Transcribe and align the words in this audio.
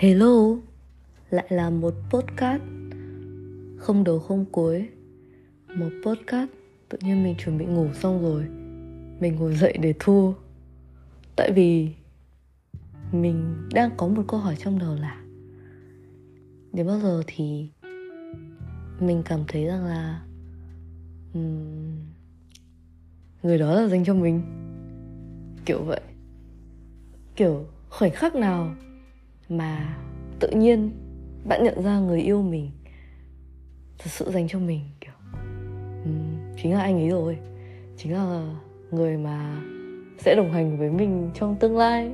Hello, 0.00 0.56
lại 1.30 1.46
là 1.48 1.70
một 1.70 1.94
podcast 2.10 2.62
Không 3.78 4.04
đầu 4.04 4.18
không 4.18 4.44
cuối. 4.52 4.88
Một 5.76 5.90
podcast 6.04 6.50
tự 6.88 6.98
nhiên 7.02 7.24
mình 7.24 7.34
chuẩn 7.38 7.58
bị 7.58 7.64
ngủ 7.64 7.88
xong 7.94 8.22
rồi 8.22 8.44
Mình 9.20 9.36
ngồi 9.36 9.56
dậy 9.56 9.78
để 9.80 9.94
thu. 9.98 10.34
Tại 11.36 11.52
vì 11.52 11.88
mình 13.12 13.68
đang 13.72 13.90
có 13.96 14.08
một 14.08 14.22
câu 14.28 14.40
hỏi 14.40 14.56
trong 14.58 14.78
đầu 14.78 14.94
là 14.94 15.20
Đến 16.72 16.86
bao 16.86 17.00
giờ 17.00 17.22
thì 17.26 17.68
mình 19.00 19.22
cảm 19.24 19.40
thấy 19.48 19.64
rằng 19.64 19.84
là 19.84 20.22
um, 21.34 21.96
Người 23.42 23.58
đó 23.58 23.74
là 23.74 23.88
dành 23.88 24.04
cho 24.04 24.14
mình? 24.14 24.42
Kiểu 25.64 25.82
vậy. 25.84 26.00
Kiểu 27.36 27.66
khoảnh 27.90 28.10
khắc 28.10 28.34
nào 28.34 28.74
mà 29.50 29.96
tự 30.40 30.48
nhiên 30.48 30.90
bạn 31.44 31.64
nhận 31.64 31.82
ra 31.82 31.98
người 31.98 32.20
yêu 32.20 32.42
mình 32.42 32.70
thật 33.98 34.10
sự 34.10 34.30
dành 34.30 34.48
cho 34.48 34.58
mình 34.58 34.80
kiểu 35.00 35.12
um, 36.04 36.54
chính 36.62 36.74
là 36.74 36.80
anh 36.80 36.96
ấy 36.96 37.08
rồi. 37.08 37.38
Chính 37.96 38.12
là 38.12 38.54
người 38.90 39.16
mà 39.16 39.62
sẽ 40.18 40.34
đồng 40.34 40.52
hành 40.52 40.78
với 40.78 40.90
mình 40.90 41.30
trong 41.34 41.56
tương 41.56 41.76
lai. 41.76 42.12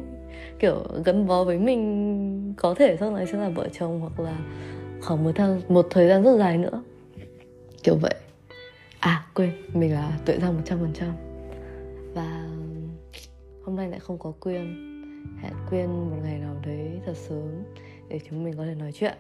Kiểu 0.59 0.85
gắn 1.05 1.27
bó 1.27 1.45
với 1.45 1.59
mình 1.59 2.55
có 2.57 2.75
thể 2.75 2.97
sau 3.01 3.13
này 3.13 3.27
sẽ 3.27 3.39
là 3.39 3.49
vợ 3.49 3.69
chồng 3.73 4.01
hoặc 4.01 4.21
là 4.21 4.39
khoảng 5.03 5.25
một 5.25 5.33
thời, 5.35 5.63
một 5.69 5.87
thời 5.91 6.09
gian 6.09 6.23
rất 6.23 6.37
dài 6.37 6.59
nữa. 6.59 6.83
Kiểu 7.83 7.97
vậy. 7.97 8.15
À 9.01 9.27
quên 9.35 9.51
mình 9.75 9.93
là 9.93 10.19
tuệ 10.25 10.39
ra 10.39 10.51
một 10.51 10.61
trăm 10.65 10.79
phần 10.79 10.93
trăm. 10.95 11.13
Và 12.15 12.49
hôm 13.65 13.77
nay 13.77 13.89
lại 13.89 14.01
không 14.01 14.19
có 14.19 14.33
quyên 14.41 14.96
hẹn 15.41 15.53
quyên 15.71 15.87
một 15.87 16.17
ngày 16.23 16.39
nào 16.39 16.57
đấy 16.67 17.01
thật 17.07 17.17
sớm 17.17 17.49
để 18.09 18.21
chúng 18.31 18.45
mình 18.45 18.55
có 18.57 18.65
thể 18.65 18.75
nói 18.75 18.93
chuyện. 18.93 19.15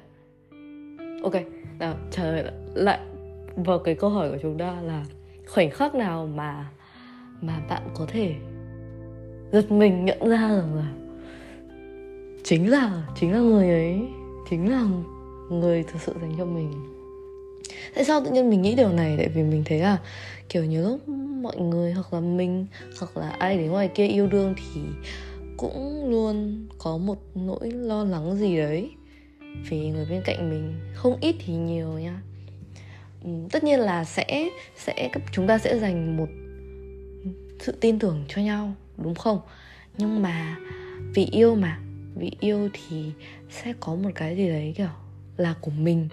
Ok, 1.22 1.32
nào, 1.78 1.96
trả 2.10 2.24
lời 2.24 2.44
lại 2.74 3.00
vào 3.56 3.78
cái 3.78 3.94
câu 3.94 4.10
hỏi 4.10 4.30
của 4.30 4.38
chúng 4.42 4.58
ta 4.58 4.80
là 4.80 5.04
khoảnh 5.46 5.70
khắc 5.70 5.94
nào 5.94 6.26
mà 6.26 6.70
mà 7.40 7.60
bạn 7.68 7.82
có 7.94 8.06
thể 8.08 8.34
giật 9.52 9.70
mình 9.70 10.04
nhận 10.04 10.28
ra 10.28 10.48
rằng 10.48 10.74
là 10.74 10.92
chính 12.44 12.70
là 12.70 13.02
chính 13.20 13.32
là 13.32 13.38
người 13.38 13.68
ấy, 13.68 14.08
chính 14.50 14.70
là 14.70 14.86
người 15.50 15.82
thực 15.82 16.00
sự 16.00 16.14
dành 16.20 16.34
cho 16.38 16.44
mình. 16.44 16.72
Tại 17.94 18.04
sao 18.04 18.24
tự 18.24 18.30
nhiên 18.30 18.50
mình 18.50 18.62
nghĩ 18.62 18.74
điều 18.74 18.92
này? 18.92 19.14
Tại 19.16 19.28
vì 19.28 19.42
mình 19.42 19.62
thấy 19.64 19.78
là 19.78 19.98
kiểu 20.48 20.64
nhiều 20.64 20.82
lúc 20.82 21.08
mọi 21.42 21.56
người 21.56 21.92
hoặc 21.92 22.12
là 22.12 22.20
mình 22.20 22.66
hoặc 23.00 23.16
là 23.16 23.30
ai 23.30 23.58
đến 23.58 23.70
ngoài 23.70 23.88
kia 23.88 24.06
yêu 24.06 24.26
đương 24.26 24.54
thì 24.56 24.80
cũng 25.56 26.10
luôn 26.10 26.66
có 26.78 26.98
một 26.98 27.18
nỗi 27.34 27.70
lo 27.70 28.04
lắng 28.04 28.36
gì 28.36 28.56
đấy. 28.56 28.90
Vì 29.68 29.90
người 29.90 30.06
bên 30.10 30.22
cạnh 30.24 30.50
mình 30.50 30.74
không 30.94 31.16
ít 31.20 31.36
thì 31.38 31.54
nhiều 31.54 31.88
nha. 31.88 32.22
Ừ, 33.24 33.30
tất 33.52 33.64
nhiên 33.64 33.80
là 33.80 34.04
sẽ 34.04 34.48
sẽ, 34.76 35.10
chúng 35.32 35.46
ta 35.46 35.58
sẽ 35.58 35.78
dành 35.78 36.16
một 36.16 36.28
sự 37.60 37.72
tin 37.72 37.98
tưởng 37.98 38.24
cho 38.28 38.42
nhau, 38.42 38.72
đúng 38.98 39.14
không? 39.14 39.40
Nhưng 39.98 40.22
mà 40.22 40.56
vì 41.14 41.24
yêu 41.24 41.54
mà, 41.54 41.80
vì 42.14 42.30
yêu 42.40 42.68
thì 42.72 43.12
sẽ 43.50 43.72
có 43.80 43.94
một 43.94 44.10
cái 44.14 44.36
gì 44.36 44.48
đấy, 44.48 44.74
kiểu, 44.76 44.86
là 45.36 45.54
của 45.60 45.70
mình. 45.70 46.08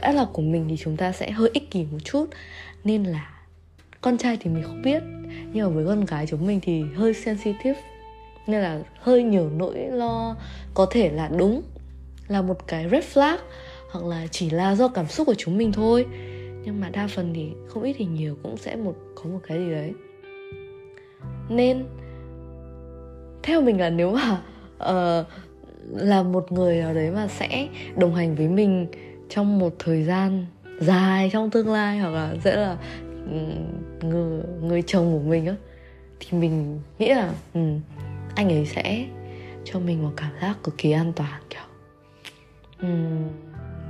Đã 0.00 0.12
là 0.12 0.26
của 0.32 0.42
mình 0.42 0.66
thì 0.68 0.76
chúng 0.76 0.96
ta 0.96 1.12
sẽ 1.12 1.30
hơi 1.30 1.50
ích 1.52 1.70
kỷ 1.70 1.84
một 1.84 1.98
chút. 2.04 2.26
Nên 2.84 3.04
là 3.04 3.39
con 4.00 4.18
trai 4.18 4.36
thì 4.40 4.50
mình 4.50 4.62
không 4.62 4.82
biết 4.82 5.02
nhưng 5.52 5.66
mà 5.66 5.74
với 5.74 5.86
con 5.86 6.04
gái 6.04 6.26
chúng 6.26 6.46
mình 6.46 6.60
thì 6.62 6.82
hơi 6.94 7.14
sensitive 7.14 7.80
nên 8.46 8.62
là 8.62 8.80
hơi 9.00 9.22
nhiều 9.22 9.50
nỗi 9.50 9.78
lo 9.78 10.36
có 10.74 10.86
thể 10.90 11.10
là 11.10 11.30
đúng 11.38 11.62
là 12.28 12.42
một 12.42 12.66
cái 12.66 12.88
red 12.90 13.04
flag 13.04 13.36
hoặc 13.90 14.04
là 14.04 14.26
chỉ 14.30 14.50
là 14.50 14.74
do 14.74 14.88
cảm 14.88 15.06
xúc 15.06 15.26
của 15.26 15.34
chúng 15.38 15.58
mình 15.58 15.72
thôi. 15.72 16.06
Nhưng 16.64 16.80
mà 16.80 16.88
đa 16.88 17.06
phần 17.06 17.32
thì 17.34 17.52
không 17.68 17.82
ít 17.82 17.96
thì 17.98 18.04
nhiều 18.04 18.36
cũng 18.42 18.56
sẽ 18.56 18.76
một 18.76 18.94
có 19.14 19.30
một 19.30 19.40
cái 19.46 19.58
gì 19.58 19.70
đấy. 19.70 19.92
Nên 21.48 21.84
theo 23.42 23.60
mình 23.60 23.80
là 23.80 23.90
nếu 23.90 24.10
mà 24.10 24.42
uh, 24.90 25.26
là 26.00 26.22
một 26.22 26.52
người 26.52 26.76
nào 26.76 26.94
đấy 26.94 27.10
mà 27.10 27.28
sẽ 27.28 27.68
đồng 27.96 28.14
hành 28.14 28.34
với 28.34 28.48
mình 28.48 28.86
trong 29.28 29.58
một 29.58 29.72
thời 29.78 30.02
gian 30.02 30.46
dài 30.80 31.30
trong 31.32 31.50
tương 31.50 31.72
lai 31.72 31.98
hoặc 31.98 32.10
là 32.10 32.34
sẽ 32.44 32.56
là 32.56 32.76
người 34.02 34.42
người 34.62 34.82
chồng 34.82 35.12
của 35.12 35.28
mình 35.28 35.46
á 35.46 35.54
thì 36.20 36.38
mình 36.38 36.80
nghĩ 36.98 37.08
là 37.08 37.32
ừ, 37.54 37.60
anh 38.34 38.48
ấy 38.48 38.66
sẽ 38.66 39.06
cho 39.64 39.78
mình 39.78 40.02
một 40.02 40.12
cảm 40.16 40.32
giác 40.42 40.56
cực 40.64 40.78
kỳ 40.78 40.92
an 40.92 41.12
toàn 41.16 41.42
kiểu 41.50 41.62
ừ, 42.78 42.88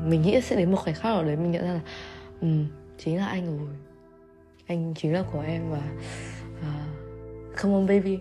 mình 0.04 0.22
nghĩ 0.22 0.40
sẽ 0.40 0.56
đến 0.56 0.70
một 0.70 0.76
khoảnh 0.76 0.94
khắc 0.94 1.04
nào 1.04 1.24
đấy 1.24 1.36
mình 1.36 1.50
nhận 1.50 1.62
ra 1.62 1.72
là 1.72 1.80
ừ, 2.40 2.48
chính 3.04 3.16
là 3.16 3.26
anh 3.26 3.58
rồi. 3.58 3.76
Anh 4.66 4.94
chính 4.96 5.12
là 5.12 5.22
của 5.32 5.40
em 5.40 5.62
và 5.70 5.82
uh, 6.60 7.56
come 7.56 7.74
on 7.74 7.86
baby 7.86 8.18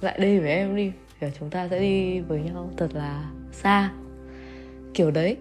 lại 0.00 0.18
đây 0.18 0.40
với 0.40 0.50
em 0.50 0.76
đi 0.76 0.92
để 1.20 1.32
chúng 1.38 1.50
ta 1.50 1.68
sẽ 1.68 1.80
đi 1.80 2.20
với 2.20 2.40
nhau 2.40 2.70
thật 2.76 2.88
là 2.94 3.30
xa. 3.52 3.90
Kiểu 4.94 5.10
đấy. 5.10 5.36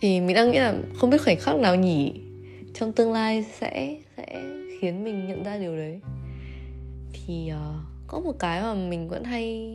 Thì 0.00 0.20
mình 0.20 0.36
đang 0.36 0.50
nghĩ 0.50 0.58
là 0.58 0.74
không 0.96 1.10
biết 1.10 1.18
khoảnh 1.24 1.40
khắc 1.40 1.56
nào 1.56 1.74
nhỉ 1.74 2.20
trong 2.80 2.92
tương 2.92 3.12
lai 3.12 3.44
sẽ 3.60 3.96
sẽ 4.16 4.42
khiến 4.80 5.04
mình 5.04 5.26
nhận 5.26 5.42
ra 5.42 5.58
điều 5.58 5.76
đấy. 5.76 6.00
Thì 7.12 7.52
uh, 7.52 7.84
có 8.06 8.20
một 8.20 8.32
cái 8.38 8.62
mà 8.62 8.74
mình 8.74 9.08
vẫn 9.08 9.24
hay 9.24 9.72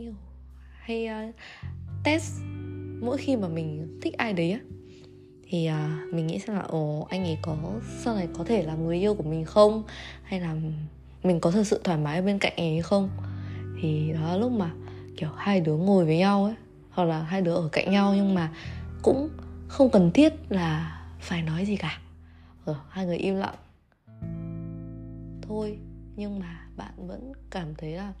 hay 0.78 1.08
uh, 1.28 1.34
test 2.04 2.32
mỗi 3.00 3.18
khi 3.18 3.36
mà 3.36 3.48
mình 3.48 3.98
thích 4.02 4.14
ai 4.16 4.32
đấy 4.32 4.52
á. 4.52 4.58
Thì 5.48 5.70
uh, 5.70 6.14
mình 6.14 6.26
nghĩ 6.26 6.38
xem 6.38 6.56
là 6.56 6.62
ồ 6.62 7.06
anh 7.10 7.24
ấy 7.24 7.38
có 7.42 7.56
sau 8.00 8.14
này 8.14 8.28
có 8.38 8.44
thể 8.44 8.62
là 8.62 8.74
người 8.74 8.98
yêu 8.98 9.14
của 9.14 9.22
mình 9.22 9.44
không? 9.44 9.82
Hay 10.22 10.40
là 10.40 10.56
mình 11.22 11.40
có 11.40 11.50
thật 11.50 11.64
sự 11.64 11.80
thoải 11.84 11.98
mái 11.98 12.16
ở 12.16 12.22
bên 12.22 12.38
cạnh 12.38 12.56
ấy 12.56 12.82
không? 12.82 13.10
Thì 13.82 14.12
đó 14.12 14.20
là 14.28 14.36
lúc 14.36 14.52
mà 14.52 14.70
kiểu 15.16 15.30
hai 15.36 15.60
đứa 15.60 15.76
ngồi 15.76 16.04
với 16.04 16.18
nhau 16.18 16.44
ấy 16.44 16.54
hoặc 16.90 17.04
là 17.04 17.22
hai 17.22 17.42
đứa 17.42 17.54
ở 17.54 17.68
cạnh 17.72 17.90
nhau 17.90 18.12
nhưng 18.16 18.34
mà 18.34 18.52
cũng 19.02 19.28
không 19.68 19.90
cần 19.90 20.10
thiết 20.10 20.32
là 20.48 21.00
phải 21.20 21.42
nói 21.42 21.64
gì 21.64 21.76
cả 21.76 22.00
rồi 22.66 22.76
hai 22.88 23.06
người 23.06 23.16
im 23.16 23.34
lặng. 23.34 23.54
Thôi, 25.42 25.78
nhưng 26.16 26.38
mà 26.38 26.68
bạn 26.76 26.92
vẫn 26.96 27.32
cảm 27.50 27.74
thấy 27.78 27.92
là 27.92 28.12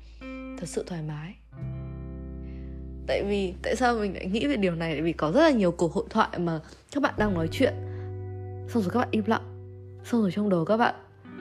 thật 0.58 0.68
sự 0.68 0.84
thoải 0.86 1.02
mái. 1.02 1.34
Tại 3.06 3.24
vì, 3.28 3.54
tại 3.62 3.76
sao 3.76 3.98
mình 3.98 4.14
lại 4.14 4.26
nghĩ 4.26 4.46
về 4.46 4.56
điều 4.56 4.74
này? 4.74 4.92
Tại 4.92 5.02
vì 5.02 5.12
có 5.12 5.32
rất 5.32 5.40
là 5.42 5.50
nhiều 5.50 5.72
cuộc 5.72 5.92
hội 5.92 6.04
thoại 6.10 6.38
mà 6.38 6.60
các 6.94 7.02
bạn 7.02 7.14
đang 7.18 7.34
nói 7.34 7.48
chuyện. 7.52 7.74
Xong 8.68 8.82
rồi 8.82 8.90
các 8.92 9.00
bạn 9.00 9.08
im 9.10 9.24
lặng. 9.26 9.42
Xong 10.04 10.20
rồi 10.20 10.30
trong 10.30 10.48
đầu 10.48 10.64
các 10.64 10.76
bạn 10.76 10.94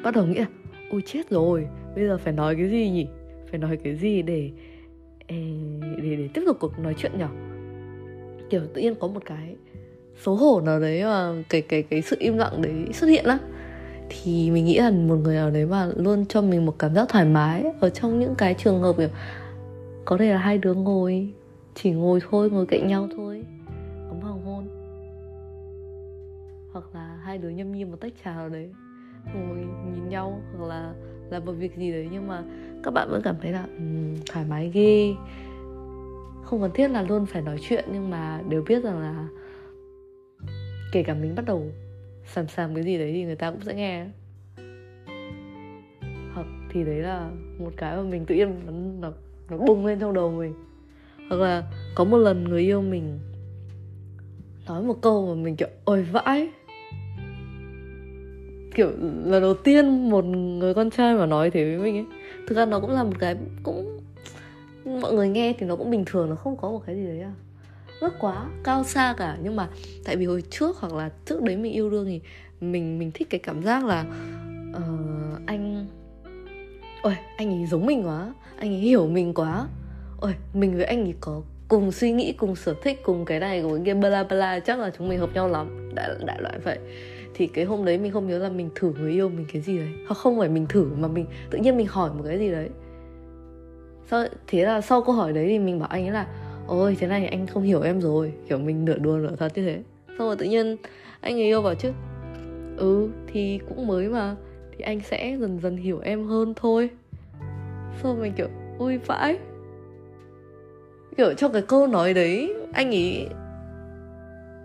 bắt 0.03 0.15
đầu 0.15 0.25
nghĩ 0.25 0.39
là, 0.39 0.47
ôi, 0.91 1.03
chết 1.05 1.29
rồi, 1.29 1.67
bây 1.95 2.07
giờ 2.07 2.17
phải 2.17 2.33
nói 2.33 2.55
cái 2.55 2.69
gì 2.69 2.89
nhỉ? 2.89 3.07
Phải 3.49 3.59
nói 3.59 3.77
cái 3.83 3.95
gì 3.95 4.21
để 4.21 4.51
để 5.27 6.17
để 6.17 6.29
tiếp 6.33 6.41
tục 6.45 6.57
cuộc 6.59 6.79
nói 6.79 6.95
chuyện 6.97 7.11
nhỉ? 7.17 7.25
Kiểu 8.49 8.61
tự 8.73 8.81
nhiên 8.81 8.95
có 8.99 9.07
một 9.07 9.25
cái 9.25 9.55
xấu 10.17 10.35
hổ 10.35 10.61
nào 10.61 10.79
đấy 10.79 11.03
mà 11.03 11.33
cái 11.49 11.61
cái 11.61 11.83
cái 11.83 12.01
sự 12.01 12.15
im 12.19 12.37
lặng 12.37 12.61
đấy 12.61 12.87
xuất 12.93 13.07
hiện 13.07 13.25
á. 13.25 13.39
Thì 14.09 14.51
mình 14.51 14.65
nghĩ 14.65 14.79
là 14.79 14.91
một 14.91 15.15
người 15.15 15.35
nào 15.35 15.49
đấy 15.49 15.65
mà 15.65 15.87
luôn 15.95 16.25
cho 16.25 16.41
mình 16.41 16.65
một 16.65 16.75
cảm 16.79 16.95
giác 16.95 17.09
thoải 17.09 17.25
mái 17.25 17.65
ở 17.79 17.89
trong 17.89 18.19
những 18.19 18.35
cái 18.37 18.53
trường 18.53 18.81
hợp 18.81 18.97
kiểu 18.97 19.07
có 20.05 20.17
thể 20.17 20.33
là 20.33 20.37
hai 20.37 20.57
đứa 20.57 20.73
ngồi 20.73 21.29
chỉ 21.75 21.91
ngồi 21.91 22.19
thôi 22.29 22.49
ngồi 22.49 22.65
cạnh 22.65 22.87
nhau 22.87 23.07
thôi 23.15 23.45
ngắm 24.07 24.21
hoàng 24.21 24.41
hôn. 24.45 24.67
Hoặc 26.71 26.85
là 26.93 27.17
hai 27.23 27.37
đứa 27.37 27.49
nhâm 27.49 27.71
nhi 27.71 27.85
một 27.85 27.97
tách 28.01 28.13
trà 28.23 28.35
nào 28.35 28.49
đấy 28.49 28.69
ngồi 29.33 29.57
nhìn 29.93 30.09
nhau 30.09 30.41
hoặc 30.57 30.67
là 30.67 30.93
làm 31.29 31.45
một 31.45 31.51
việc 31.51 31.75
gì 31.77 31.91
đấy 31.91 32.07
nhưng 32.11 32.27
mà 32.27 32.43
các 32.83 32.91
bạn 32.91 33.09
vẫn 33.11 33.21
cảm 33.21 33.35
thấy 33.41 33.51
là 33.51 33.65
um, 33.77 34.15
thoải 34.31 34.45
mái 34.49 34.71
ghê. 34.73 35.13
Không 36.43 36.61
cần 36.61 36.71
thiết 36.73 36.87
là 36.87 37.01
luôn 37.01 37.25
phải 37.25 37.41
nói 37.41 37.57
chuyện 37.61 37.85
nhưng 37.93 38.09
mà 38.09 38.41
đều 38.49 38.63
biết 38.67 38.83
rằng 38.83 38.99
là 38.99 39.27
kể 40.93 41.03
cả 41.03 41.13
mình 41.13 41.35
bắt 41.35 41.45
đầu 41.45 41.71
sàm 42.25 42.47
sàm 42.47 42.75
cái 42.75 42.83
gì 42.83 42.97
đấy 42.97 43.11
thì 43.13 43.23
người 43.23 43.35
ta 43.35 43.51
cũng 43.51 43.61
sẽ 43.61 43.75
nghe. 43.75 44.05
Hoặc 46.33 46.47
thì 46.69 46.83
đấy 46.83 46.95
là 46.95 47.29
một 47.59 47.71
cái 47.77 47.95
mà 47.95 48.03
mình 48.03 48.25
tự 48.25 48.35
nhiên 48.35 48.59
nó, 48.65 48.71
nó, 48.99 49.13
nó 49.49 49.65
bùng 49.65 49.85
lên 49.85 49.99
trong 49.99 50.13
đầu 50.13 50.31
mình. 50.31 50.53
Hoặc 51.29 51.35
là 51.35 51.63
có 51.95 52.03
một 52.03 52.17
lần 52.17 52.43
người 52.43 52.61
yêu 52.61 52.81
mình 52.81 53.19
nói 54.67 54.83
một 54.83 55.01
câu 55.01 55.35
mà 55.35 55.41
mình 55.43 55.55
kiểu 55.55 55.67
ôi 55.85 56.03
vãi. 56.11 56.49
Kiểu 58.75 58.91
là 59.25 59.39
đầu 59.39 59.53
tiên 59.53 60.09
một 60.09 60.25
người 60.25 60.73
con 60.73 60.89
trai 60.89 61.15
mà 61.15 61.25
nói 61.25 61.51
thế 61.51 61.65
với 61.65 61.77
mình 61.77 61.95
ấy 61.95 62.05
thực 62.47 62.55
ra 62.55 62.65
nó 62.65 62.79
cũng 62.79 62.91
là 62.91 63.03
một 63.03 63.19
cái 63.19 63.35
cũng 63.63 63.99
mọi 65.01 65.13
người 65.13 65.29
nghe 65.29 65.53
thì 65.59 65.65
nó 65.65 65.75
cũng 65.75 65.91
bình 65.91 66.03
thường 66.05 66.29
nó 66.29 66.35
không 66.35 66.57
có 66.57 66.69
một 66.69 66.81
cái 66.85 66.95
gì 66.95 67.05
đấy 67.05 67.21
à 67.21 67.33
ước 68.03 68.13
quá 68.19 68.45
cao 68.63 68.83
xa 68.83 69.13
cả. 69.17 69.37
Nhưng 69.43 69.55
mà 69.55 69.67
tại 70.05 70.15
vì 70.15 70.25
hồi 70.25 70.43
trước 70.49 70.77
hoặc 70.77 70.93
là 70.93 71.09
trước 71.25 71.41
đấy 71.41 71.57
mình 71.57 71.73
yêu 71.73 71.89
đương 71.89 72.05
thì 72.05 72.21
mình 72.61 72.99
mình 72.99 73.11
thích 73.13 73.27
cái 73.29 73.39
cảm 73.39 73.63
giác 73.63 73.85
là 73.85 74.05
uh, 74.77 75.39
anh 75.45 75.87
ôi 77.01 77.15
anh 77.37 77.49
ấy 77.49 77.65
giống 77.65 77.85
mình 77.85 78.07
quá 78.07 78.33
anh 78.57 78.69
ấy 78.73 78.79
hiểu 78.79 79.07
mình 79.07 79.33
quá. 79.33 79.67
Ôi 80.19 80.35
mình 80.53 80.75
với 80.75 80.85
anh 80.85 81.03
ấy 81.03 81.13
có 81.19 81.41
cùng 81.67 81.91
suy 81.91 82.11
nghĩ 82.11 82.33
cùng 82.33 82.55
sở 82.55 82.75
thích 82.83 82.99
cùng 83.03 83.25
cái 83.25 83.39
này 83.39 83.61
cùng 83.61 83.71
cái 83.71 83.81
kia 83.85 83.93
bla 83.93 84.23
bla 84.23 84.59
chắc 84.59 84.79
là 84.79 84.91
chúng 84.97 85.09
mình 85.09 85.19
hợp 85.19 85.29
nhau 85.33 85.47
lắm. 85.49 85.89
Đại 85.95 86.09
đại 86.25 86.41
loại 86.41 86.59
vậy. 86.63 86.79
Thì 87.35 87.47
cái 87.47 87.65
hôm 87.65 87.85
đấy 87.85 87.97
mình 87.97 88.11
không 88.11 88.27
nhớ 88.27 88.37
là 88.37 88.49
mình 88.49 88.69
thử 88.75 88.93
người 88.99 89.11
yêu 89.11 89.29
mình 89.29 89.45
cái 89.53 89.61
gì 89.61 89.77
đấy. 89.77 89.89
Hoặc 90.07 90.15
không 90.15 90.39
phải 90.39 90.49
mình 90.49 90.65
thử 90.69 90.89
mà 90.97 91.07
mình 91.07 91.25
tự 91.49 91.57
nhiên 91.57 91.77
mình 91.77 91.87
hỏi 91.87 92.09
một 92.13 92.23
cái 92.27 92.39
gì 92.39 92.51
đấy. 92.51 92.69
Sau 94.09 94.25
thế 94.47 94.65
là 94.65 94.81
sau 94.81 95.01
câu 95.01 95.15
hỏi 95.15 95.33
đấy 95.33 95.47
thì 95.47 95.59
mình 95.59 95.79
bảo 95.79 95.89
anh 95.89 96.05
ấy 96.05 96.11
là 96.11 96.27
ôi, 96.67 96.97
thế 96.99 97.07
này 97.07 97.27
anh 97.27 97.47
không 97.47 97.63
hiểu 97.63 97.81
em 97.81 98.01
rồi. 98.01 98.33
Kiểu 98.49 98.57
mình 98.57 98.85
nửa 98.85 98.97
đùa 98.97 99.17
nửa 99.17 99.35
thật 99.35 99.51
như 99.55 99.65
thế. 99.65 99.81
Xong 100.07 100.27
rồi 100.27 100.35
tự 100.35 100.45
nhiên 100.45 100.77
anh 101.21 101.33
ấy 101.33 101.43
yêu 101.43 101.61
bảo 101.61 101.75
chứ 101.75 101.91
ừ 102.77 103.09
thì 103.27 103.59
cũng 103.69 103.87
mới 103.87 104.09
mà, 104.09 104.35
thì 104.71 104.83
anh 104.83 104.99
sẽ 105.01 105.37
dần 105.39 105.59
dần 105.59 105.77
hiểu 105.77 105.99
em 105.99 106.27
hơn 106.27 106.53
thôi. 106.55 106.89
Xong 108.03 108.21
mình 108.21 108.33
kiểu 108.37 108.47
ui 108.79 108.97
vãi. 108.97 109.37
Kiểu 111.17 111.33
trong 111.33 111.53
cái 111.53 111.61
câu 111.61 111.87
nói 111.87 112.13
đấy, 112.13 112.53
anh 112.73 112.91
ấy, 112.91 113.27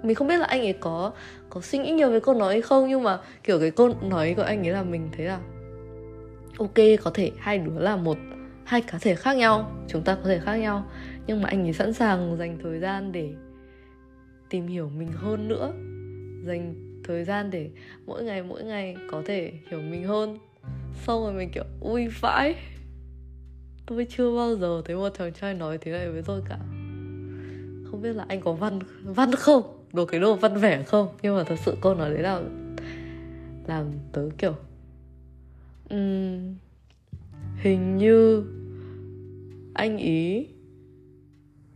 mình 0.02 0.14
không 0.14 0.28
biết 0.28 0.36
là 0.36 0.46
anh 0.46 0.60
ấy 0.60 0.72
có 0.72 1.12
có 1.50 1.60
suy 1.60 1.78
nghĩ 1.78 1.90
nhiều 1.90 2.10
về 2.10 2.20
câu 2.20 2.34
nói 2.34 2.52
hay 2.52 2.62
không, 2.62 2.88
nhưng 2.88 3.02
mà 3.02 3.18
kiểu 3.42 3.60
cái 3.60 3.70
câu 3.70 3.90
nói 4.02 4.34
của 4.36 4.42
anh 4.42 4.66
ấy 4.66 4.72
là 4.72 4.82
mình 4.82 5.08
thấy 5.16 5.26
là, 5.26 5.38
ok, 6.58 6.74
có 7.04 7.10
thể 7.14 7.30
hai 7.38 7.58
đứa 7.58 7.78
là 7.78 7.96
một, 7.96 8.18
hai 8.64 8.82
cá 8.82 8.98
thể 8.98 9.14
khác 9.14 9.36
nhau, 9.36 9.70
chúng 9.88 10.02
ta 10.02 10.14
có 10.14 10.28
thể 10.28 10.40
khác 10.44 10.56
nhau 10.56 10.84
nhưng 11.28 11.42
mà 11.42 11.48
anh 11.48 11.66
ấy 11.66 11.72
sẵn 11.72 11.92
sàng 11.92 12.36
dành 12.38 12.58
thời 12.62 12.78
gian 12.78 13.12
để 13.12 13.34
tìm 14.50 14.66
hiểu 14.66 14.90
mình 14.98 15.12
hơn 15.12 15.48
nữa. 15.48 15.72
Dành 16.46 16.74
thời 17.04 17.24
gian 17.24 17.50
để 17.50 17.70
mỗi 18.06 18.24
ngày 18.24 18.42
mỗi 18.42 18.64
ngày 18.64 18.96
có 19.10 19.22
thể 19.26 19.52
hiểu 19.70 19.80
mình 19.80 20.04
hơn. 20.04 20.38
Xong 20.94 21.22
rồi 21.22 21.32
mình 21.32 21.50
kiểu 21.52 21.64
ui 21.80 22.08
vãi 22.20 22.54
tôi 23.86 24.06
chưa 24.10 24.36
bao 24.36 24.56
giờ 24.56 24.82
thấy 24.84 24.96
một 24.96 25.08
chàng 25.18 25.32
trai 25.32 25.54
nói 25.54 25.78
thế 25.78 25.92
này 25.92 26.10
với 26.10 26.22
tôi 26.22 26.42
cả. 26.48 26.58
Không 27.90 28.02
biết 28.02 28.12
là 28.12 28.24
anh 28.28 28.40
có 28.40 28.52
văn 28.52 28.78
văn 29.02 29.30
không? 29.32 29.62
Đồ 29.92 30.06
cái 30.06 30.20
đồ 30.20 30.34
văn 30.34 30.56
vẻ 30.56 30.82
không? 30.82 31.08
Nhưng 31.22 31.36
mà 31.36 31.44
thật 31.44 31.56
sự 31.64 31.76
câu 31.80 31.94
nói 31.94 32.10
đấy 32.10 32.22
là 32.22 32.42
làm 33.66 33.86
tớ 34.12 34.28
kiểu 34.38 34.54
um, 35.90 36.54
hình 37.62 37.96
như 37.96 38.44
anh 39.74 39.98
ý 39.98 40.46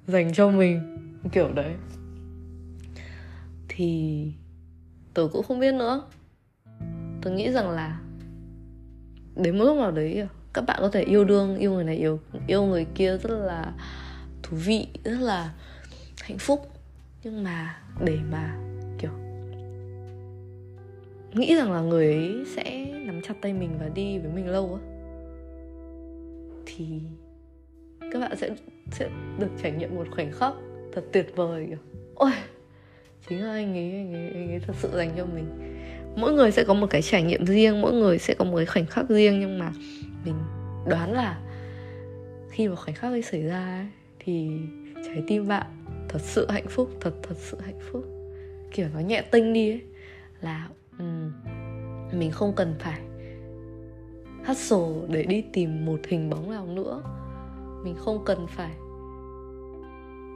dành 0.06 0.32
cho 0.32 0.50
mình, 0.50 0.80
kiểu 1.32 1.52
đấy. 1.52 1.74
Thì 3.68 4.26
tớ 5.14 5.28
cũng 5.32 5.42
không 5.42 5.60
biết 5.60 5.74
nữa. 5.74 6.02
Tớ 7.22 7.30
nghĩ 7.30 7.50
rằng 7.50 7.70
là 7.70 8.00
đến 9.36 9.58
một 9.58 9.64
lúc 9.64 9.76
nào 9.76 9.90
đấy, 9.90 10.26
các 10.52 10.62
bạn 10.66 10.78
có 10.80 10.88
thể 10.88 11.02
yêu 11.02 11.24
đương, 11.24 11.56
yêu 11.56 11.72
người 11.72 11.84
này 11.84 11.96
yêu 11.96 12.20
yêu 12.46 12.64
người 12.64 12.86
kia 12.94 13.18
rất 13.18 13.30
là 13.30 13.72
thú 14.42 14.56
vị, 14.56 14.86
rất 15.04 15.20
là 15.20 15.54
hạnh 16.22 16.38
phúc. 16.38 16.68
Nhưng 17.24 17.44
mà 17.44 17.82
để 18.04 18.18
mà, 18.30 18.58
kiểu, 18.98 19.10
nghĩ 21.32 21.56
rằng 21.56 21.72
là 21.72 21.80
người 21.80 22.06
ấy 22.06 22.44
sẽ 22.56 22.86
nắm 23.06 23.20
chặt 23.22 23.34
tay 23.40 23.52
mình 23.52 23.70
và 23.80 23.88
đi 23.88 24.18
với 24.18 24.32
mình 24.32 24.48
lâu 24.48 24.74
á, 24.74 24.80
thì 26.66 27.00
các 28.12 28.20
bạn 28.20 28.36
sẽ 28.36 28.50
sẽ 28.90 29.08
được 29.38 29.50
trải 29.62 29.72
nghiệm 29.72 29.94
một 29.94 30.06
khoảnh 30.10 30.32
khắc 30.32 30.54
thật 30.92 31.04
tuyệt 31.12 31.36
vời 31.36 31.66
kiểu 31.68 31.78
ôi 32.14 32.32
chính 33.28 33.44
là 33.44 33.52
anh 33.52 33.74
ấy 33.74 33.92
anh 33.92 34.14
ấy 34.14 34.30
anh 34.34 34.48
ấy 34.50 34.60
thật 34.66 34.72
sự 34.76 34.90
dành 34.96 35.10
cho 35.16 35.26
mình. 35.26 35.46
Mỗi 36.16 36.32
người 36.32 36.50
sẽ 36.50 36.64
có 36.64 36.74
một 36.74 36.86
cái 36.90 37.02
trải 37.02 37.22
nghiệm 37.22 37.46
riêng 37.46 37.80
mỗi 37.80 37.92
người 37.92 38.18
sẽ 38.18 38.34
có 38.34 38.44
một 38.44 38.56
cái 38.56 38.66
khoảnh 38.66 38.86
khắc 38.86 39.08
riêng 39.08 39.40
nhưng 39.40 39.58
mà 39.58 39.72
mình 40.24 40.34
đoán 40.88 41.12
là 41.12 41.40
khi 42.50 42.68
mà 42.68 42.76
khoảnh 42.76 42.94
khắc 42.94 43.12
ấy 43.12 43.22
xảy 43.22 43.42
ra 43.42 43.76
ấy, 43.78 43.86
thì 44.18 44.50
trái 44.94 45.22
tim 45.26 45.48
bạn 45.48 45.66
thật 46.08 46.20
sự 46.22 46.46
hạnh 46.50 46.66
phúc 46.68 46.90
thật 47.00 47.12
thật 47.22 47.36
sự 47.38 47.58
hạnh 47.64 47.80
phúc. 47.92 48.04
Kiểu 48.70 48.86
nó 48.94 49.00
nhẹ 49.00 49.22
tinh 49.22 49.52
đi 49.52 49.70
ấy 49.70 49.80
là 50.40 50.68
um, 50.98 51.32
mình 52.12 52.30
không 52.30 52.52
cần 52.56 52.74
phải 52.78 53.00
hustle 54.46 55.08
để 55.08 55.22
đi 55.22 55.44
tìm 55.52 55.84
một 55.84 56.00
hình 56.08 56.30
bóng 56.30 56.50
nào 56.50 56.66
nữa 56.66 57.02
mình 57.84 57.96
không 57.98 58.24
cần 58.24 58.46
phải 58.46 58.70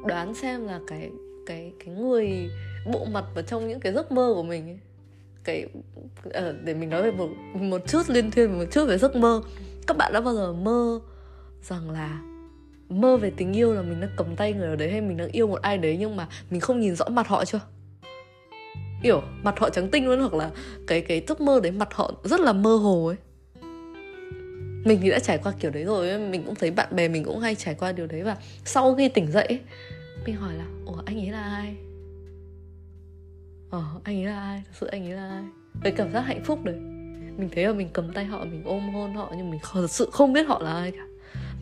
đoán 0.06 0.34
xem 0.34 0.66
là 0.66 0.80
cái 0.86 1.10
cái 1.46 1.72
cái 1.84 1.94
người 1.94 2.50
bộ 2.92 3.04
mặt 3.04 3.24
vào 3.34 3.44
trong 3.44 3.68
những 3.68 3.80
cái 3.80 3.92
giấc 3.92 4.12
mơ 4.12 4.32
của 4.34 4.42
mình 4.42 4.68
ấy. 4.68 4.78
Cái 5.44 5.66
à, 6.32 6.52
để 6.64 6.74
mình 6.74 6.90
nói 6.90 7.02
về 7.02 7.10
một 7.10 7.28
một 7.54 7.80
chút 7.88 8.02
liên 8.08 8.30
thuyên 8.30 8.58
một 8.58 8.64
chút 8.70 8.84
về 8.88 8.98
giấc 8.98 9.16
mơ. 9.16 9.42
Các 9.86 9.96
bạn 9.96 10.12
đã 10.12 10.20
bao 10.20 10.34
giờ 10.34 10.52
mơ 10.52 11.00
rằng 11.62 11.90
là 11.90 12.20
mơ 12.88 13.16
về 13.16 13.32
tình 13.36 13.52
yêu 13.52 13.74
là 13.74 13.82
mình 13.82 14.00
đang 14.00 14.10
cầm 14.16 14.36
tay 14.36 14.52
người 14.52 14.68
ở 14.68 14.76
đấy 14.76 14.90
hay 14.90 15.00
mình 15.00 15.16
đang 15.16 15.28
yêu 15.28 15.46
một 15.46 15.62
ai 15.62 15.78
đấy 15.78 15.96
nhưng 16.00 16.16
mà 16.16 16.28
mình 16.50 16.60
không 16.60 16.80
nhìn 16.80 16.96
rõ 16.96 17.04
mặt 17.08 17.28
họ 17.28 17.44
chưa? 17.44 17.60
Hiểu 19.02 19.22
mặt 19.42 19.58
họ 19.58 19.70
trắng 19.70 19.90
tinh 19.90 20.06
luôn 20.06 20.20
hoặc 20.20 20.34
là 20.34 20.50
cái 20.86 21.00
cái 21.00 21.22
giấc 21.28 21.40
mơ 21.40 21.60
đấy 21.62 21.72
mặt 21.72 21.88
họ 21.94 22.12
rất 22.24 22.40
là 22.40 22.52
mơ 22.52 22.76
hồ 22.76 23.06
ấy 23.06 23.16
mình 24.86 25.00
thì 25.02 25.10
đã 25.10 25.18
trải 25.18 25.38
qua 25.38 25.52
kiểu 25.60 25.70
đấy 25.70 25.84
rồi 25.84 26.18
mình 26.18 26.42
cũng 26.46 26.54
thấy 26.54 26.70
bạn 26.70 26.88
bè 26.96 27.08
mình 27.08 27.24
cũng 27.24 27.40
hay 27.40 27.54
trải 27.54 27.74
qua 27.74 27.92
điều 27.92 28.06
đấy. 28.06 28.22
Và 28.22 28.36
sau 28.64 28.94
khi 28.94 29.08
tỉnh 29.08 29.32
dậy 29.32 29.60
mình 30.26 30.36
hỏi 30.36 30.54
là, 30.54 30.64
ủa, 30.86 31.02
anh 31.06 31.18
ấy 31.18 31.30
là 31.30 31.42
ai? 31.42 31.76
Ờ 33.70 33.84
anh 34.04 34.16
ấy 34.16 34.24
là 34.24 34.40
ai? 34.40 34.62
Thật 34.66 34.72
sự 34.80 34.86
anh 34.86 35.04
ấy 35.04 35.12
là 35.12 35.28
ai? 35.28 35.42
Cái 35.82 35.92
cảm 35.92 36.12
giác 36.12 36.20
hạnh 36.20 36.44
phúc 36.44 36.64
đấy. 36.64 36.76
Mình 37.36 37.48
thấy 37.54 37.66
là 37.66 37.72
mình 37.72 37.88
cầm 37.92 38.12
tay 38.12 38.24
họ, 38.24 38.44
mình 38.44 38.62
ôm 38.64 38.94
hôn 38.94 39.14
họ 39.14 39.32
nhưng 39.36 39.50
mình 39.50 39.60
thật 39.72 39.90
sự 39.90 40.08
không 40.12 40.32
biết 40.32 40.46
họ 40.48 40.60
là 40.62 40.72
ai 40.72 40.90
cả. 40.90 41.06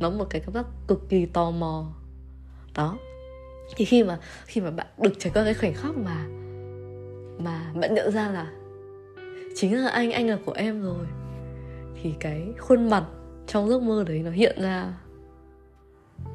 Nó 0.00 0.11
một 0.11 0.26
cái 0.31 0.41
cảm 0.41 0.55
giác 0.55 0.67
cực 0.87 1.09
kỳ 1.09 1.26
tò 1.26 1.50
mò. 1.50 1.93
Đó. 2.75 2.99
Thì 3.76 3.85
khi 3.85 4.03
mà 4.03 4.19
khi 4.47 4.61
mà 4.61 4.71
bạn 4.71 4.87
được 4.99 5.12
trải 5.19 5.32
qua 5.35 5.44
cái 5.44 5.55
khoảnh 5.55 5.75
khắc 5.75 5.97
mà 5.97 6.25
mà 7.38 7.73
bạn 7.81 7.94
nhận 7.94 8.12
ra 8.12 8.29
là 8.29 8.53
chính 9.55 9.85
là 9.85 9.91
anh 9.91 10.12
anh 10.12 10.29
là 10.29 10.38
của 10.44 10.53
em 10.53 10.82
rồi 10.82 11.06
thì 12.04 12.14
cái 12.20 12.52
khuôn 12.58 12.90
mặt 12.90 13.04
trong 13.46 13.68
giấc 13.68 13.82
mơ 13.82 14.04
đấy 14.06 14.22
nó 14.24 14.30
hiện 14.30 14.62
ra. 14.62 14.94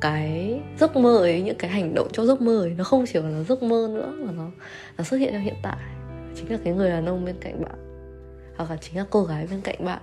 Cái 0.02 0.62
giấc 0.80 0.96
mơ 0.96 1.18
ấy 1.18 1.42
những 1.42 1.58
cái 1.58 1.72
hành 1.72 1.94
động 1.94 2.08
trong 2.14 2.26
giấc 2.26 2.42
mơ 2.42 2.62
ấy 2.62 2.74
nó 2.78 2.84
không 2.84 3.06
chỉ 3.14 3.20
là 3.20 3.44
giấc 3.44 3.64
mơ 3.64 3.90
nữa 3.94 4.14
mà 4.26 4.32
nó 4.32 4.52
nó 4.98 5.04
xuất 5.04 5.18
hiện 5.18 5.34
trong 5.34 5.42
hiện 5.42 5.56
tại. 5.64 5.78
Chính 6.36 6.52
là 6.52 6.58
cái 6.64 6.74
người 6.74 6.90
đàn 6.90 7.06
ông 7.06 7.26
bên 7.26 7.36
cạnh 7.42 7.62
bạn 7.62 8.06
hoặc 8.58 8.70
là 8.70 8.78
chính 8.78 8.98
là 8.98 9.06
cô 9.10 9.24
gái 9.24 9.48
bên 9.52 9.62
cạnh 9.62 9.86
bạn. 9.86 10.02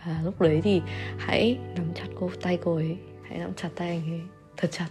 À, 0.00 0.20
lúc 0.24 0.40
đấy 0.40 0.60
thì 0.64 0.82
hãy 1.18 1.58
nắm 1.76 1.86
chặt 1.94 2.06
cô 2.20 2.30
tay 2.42 2.58
cô 2.64 2.74
ấy 2.74 2.96
hãy 3.22 3.38
nắm 3.38 3.50
chặt 3.56 3.68
tay 3.74 3.88
anh 3.88 4.12
ấy 4.12 4.20
thật 4.56 4.68
chặt. 4.70 4.88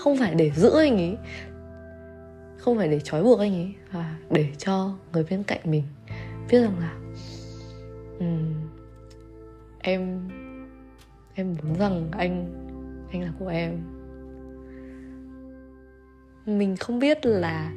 Không 0.00 0.16
phải 0.18 0.34
để 0.34 0.50
giữ 0.56 0.70
anh 0.78 0.96
ấy 0.96 1.16
không 2.58 2.76
phải 2.76 2.88
để 2.88 3.00
trói 3.00 3.22
buộc 3.22 3.38
anh 3.38 3.54
ấy 3.54 3.74
và 3.92 4.16
để 4.30 4.48
cho 4.58 4.94
người 5.12 5.24
bên 5.30 5.42
cạnh 5.42 5.60
mình 5.64 5.84
biết 6.50 6.60
rằng 6.60 6.78
là 6.78 6.96
um, 8.18 8.54
em 9.86 10.28
em 11.34 11.54
muốn 11.62 11.78
rằng 11.78 12.08
anh 12.12 12.52
anh 13.12 13.22
là 13.22 13.32
của 13.38 13.48
em. 13.48 13.78
Mình 16.46 16.76
không 16.76 16.98
biết 16.98 17.26
là 17.26 17.72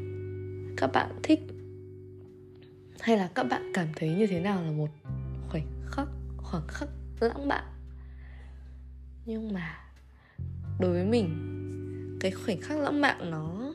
các 0.78 0.90
bạn 0.94 1.12
thích 1.24 1.40
hay 3.00 3.18
là 3.18 3.30
các 3.36 3.44
bạn 3.44 3.72
cảm 3.74 3.88
thấy 3.96 4.10
như 4.10 4.28
thế 4.28 4.40
nào 4.40 4.64
là 4.64 4.72
một 4.72 4.90
khoảnh 5.50 5.68
khắc, 5.86 6.08
khoảng 6.38 6.68
khắc 6.68 6.90
lãng 7.20 7.48
mạn. 7.48 7.64
Nhưng 9.26 9.54
mà 9.54 9.78
đối 10.80 10.92
với 10.92 11.06
mình, 11.06 11.30
cái 12.20 12.32
khoảnh 12.32 12.62
khắc 12.62 12.78
lãng 12.80 13.02
mạn 13.02 13.32
nó 13.32 13.74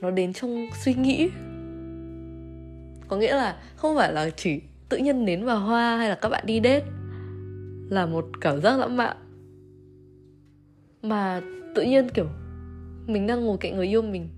nó 0.00 0.10
đến 0.10 0.32
trong 0.32 0.66
suy 0.84 0.94
nghĩ. 0.94 1.30
Có 3.08 3.16
nghĩa 3.16 3.36
là 3.36 3.62
không 3.76 3.96
phải 3.96 4.12
là 4.12 4.30
chỉ 4.30 4.62
tự 4.90 4.96
nhiên 4.96 5.24
nến 5.24 5.44
vào 5.44 5.60
hoa 5.60 5.96
hay 5.96 6.08
là 6.08 6.14
các 6.14 6.28
bạn 6.28 6.46
đi 6.46 6.60
đết 6.60 6.84
là 7.88 8.06
một 8.06 8.24
cảm 8.40 8.60
giác 8.60 8.78
lãng 8.78 8.96
mạn. 8.96 9.16
Mà 11.02 11.40
tự 11.74 11.82
nhiên, 11.82 12.08
kiểu, 12.08 12.26
mình 13.06 13.26
đang 13.26 13.44
ngồi 13.44 13.56
cạnh 13.60 13.76
người 13.76 13.86
yêu 13.86 14.02
mình 14.02 14.28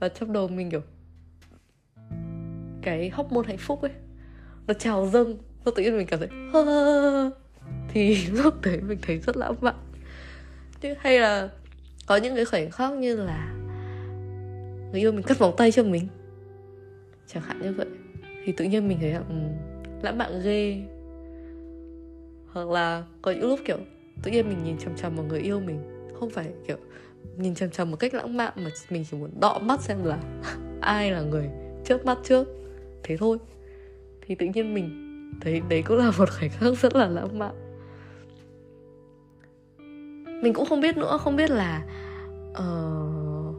và 0.00 0.08
trong 0.08 0.32
đầu 0.32 0.48
mình, 0.48 0.70
kiểu, 0.70 0.82
cái 2.82 3.10
hóc 3.10 3.32
môn 3.32 3.44
hạnh 3.44 3.58
phúc 3.58 3.82
ấy, 3.82 3.92
nó 4.66 4.74
trào 4.74 5.06
dâng, 5.12 5.36
nó 5.64 5.72
tự 5.76 5.82
nhiên 5.82 5.96
mình 5.96 6.06
cảm 6.06 6.20
thấy 6.20 6.28
thì 7.88 8.26
lúc 8.32 8.54
đấy 8.62 8.80
mình 8.80 8.98
thấy 9.02 9.18
rất 9.18 9.36
lãng 9.36 9.54
mạn. 9.60 9.74
Chứ 10.80 10.94
hay 10.98 11.20
là 11.20 11.48
có 12.06 12.16
những 12.16 12.36
cái 12.36 12.44
khoảnh 12.44 12.70
khắc 12.70 12.92
như 12.92 13.16
là 13.16 13.54
người 14.90 15.00
yêu 15.00 15.12
mình 15.12 15.22
cắt 15.22 15.38
vòng 15.38 15.54
tay 15.56 15.72
cho 15.72 15.82
mình. 15.82 16.08
Chẳng 17.26 17.42
hạn 17.42 17.62
như 17.62 17.72
vậy 17.72 17.86
thì 18.44 18.52
tự 18.52 18.64
nhiên 18.64 18.88
mình 18.88 18.98
thấy 19.00 19.10
là 19.10 19.18
um, 19.18 19.48
lãng 20.02 20.18
mạn 20.18 20.40
ghê. 20.44 20.82
Hoặc 22.46 22.68
là 22.68 23.04
có 23.22 23.30
những 23.30 23.48
lúc 23.48 23.60
kiểu 23.64 23.78
tự 24.22 24.30
nhiên 24.30 24.48
mình 24.48 24.64
nhìn 24.64 24.78
chằm 24.78 24.96
chằm 24.96 25.16
vào 25.16 25.26
người 25.26 25.40
yêu 25.40 25.60
mình 25.60 25.82
không 26.14 26.30
phải 26.30 26.46
kiểu 26.66 26.76
nhìn 27.36 27.54
chằm 27.54 27.70
chằm 27.70 27.90
một 27.90 27.96
cách 27.96 28.14
lãng 28.14 28.36
mạn 28.36 28.52
mà 28.56 28.70
mình 28.90 29.04
chỉ 29.10 29.16
muốn 29.16 29.30
đọ 29.40 29.58
mắt 29.58 29.80
xem 29.80 30.04
là 30.04 30.18
ai 30.80 31.10
là 31.10 31.20
người 31.20 31.50
trước 31.84 32.06
mắt 32.06 32.18
trước. 32.24 32.48
Thế 33.02 33.16
thôi. 33.16 33.38
Thì 34.26 34.34
tự 34.34 34.46
nhiên 34.54 34.74
mình 34.74 35.08
thấy 35.40 35.62
đấy 35.68 35.82
cũng 35.82 35.96
là 35.96 36.12
một 36.18 36.28
khoảnh 36.30 36.50
khắc 36.50 36.78
rất 36.78 36.96
là 36.96 37.06
lãng 37.06 37.38
mạn. 37.38 37.54
Mình 40.42 40.54
cũng 40.54 40.66
không 40.66 40.80
biết 40.80 40.96
nữa 40.96 41.18
không 41.20 41.36
biết 41.36 41.50
là 41.50 41.84
uh, 42.50 43.56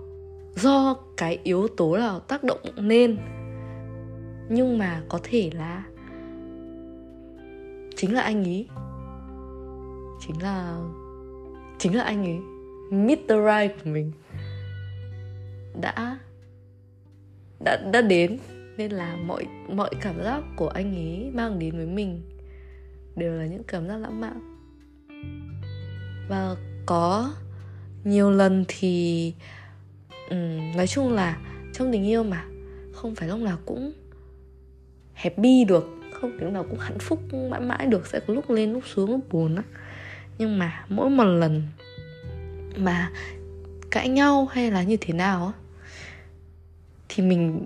do 0.56 0.96
cái 1.18 1.40
yếu 1.44 1.68
tố 1.68 1.98
nào 1.98 2.20
tác 2.20 2.44
động 2.44 2.60
nên 2.76 3.18
nhưng 4.50 4.78
mà 4.78 5.02
có 5.10 5.20
thể 5.24 5.52
là 5.54 5.84
chính 7.96 8.14
là 8.14 8.22
anh 8.22 8.44
ấy 8.44 8.68
chính 10.20 10.42
là 10.42 10.80
chính 11.80 11.96
là 11.96 12.04
anh 12.04 12.24
ấy 12.24 12.40
Mr. 12.92 13.30
Right 13.30 13.84
của 13.84 13.90
mình. 13.90 14.12
Đã 15.82 16.18
đã 17.60 17.78
đã 17.94 18.02
đến. 18.02 18.38
Nên 18.78 18.92
là 18.92 19.16
mọi 19.16 19.48
mọi 19.70 19.90
cảm 20.02 20.24
giác 20.24 20.44
của 20.56 20.68
anh 20.68 20.96
ấy 20.96 21.32
mang 21.34 21.60
đến 21.60 21.76
với 21.76 21.86
mình 21.86 22.22
đều 23.16 23.34
là 23.34 23.46
những 23.46 23.64
cảm 23.64 23.88
giác 23.88 23.98
lãng 23.98 24.22
mạn. 24.22 24.40
Và 26.30 26.56
có 26.86 27.34
nhiều 28.04 28.32
lần 28.32 28.66
thì 28.68 29.34
um, 30.30 30.78
nói 30.78 30.88
chung 30.88 31.14
là 31.14 31.38
trong 31.74 31.92
tình 31.92 32.06
yêu 32.06 32.24
mà 32.24 32.46
không 32.94 33.16
phải 33.16 33.30
lúc 33.30 33.40
nào 33.40 33.58
cũng 33.66 33.94
happy 35.14 35.64
được, 35.64 35.90
không 36.14 36.38
thể 36.40 36.50
nào 36.50 36.66
cũng 36.70 36.80
hạnh 36.80 37.00
phúc 37.00 37.20
mãi 37.50 37.62
mãi 37.62 37.88
được, 37.88 38.08
sẽ 38.08 38.20
có 38.20 38.34
lúc 38.34 38.50
lên, 38.50 38.74
lúc 38.74 38.84
xuống, 38.86 39.12
lúc 39.12 39.20
buồn 39.32 39.56
á. 39.56 39.64
Nhưng 40.38 40.60
mà 40.60 40.86
mỗi 40.90 41.10
một 41.10 41.24
lần 41.24 41.64
mà 42.76 43.12
cãi 43.92 44.10
nhau 44.10 44.48
hay 44.52 44.72
là 44.72 44.84
như 44.84 44.98
thế 45.02 45.14
nào 45.14 45.46
á, 45.46 45.54
thì 47.10 47.24
mình 47.24 47.66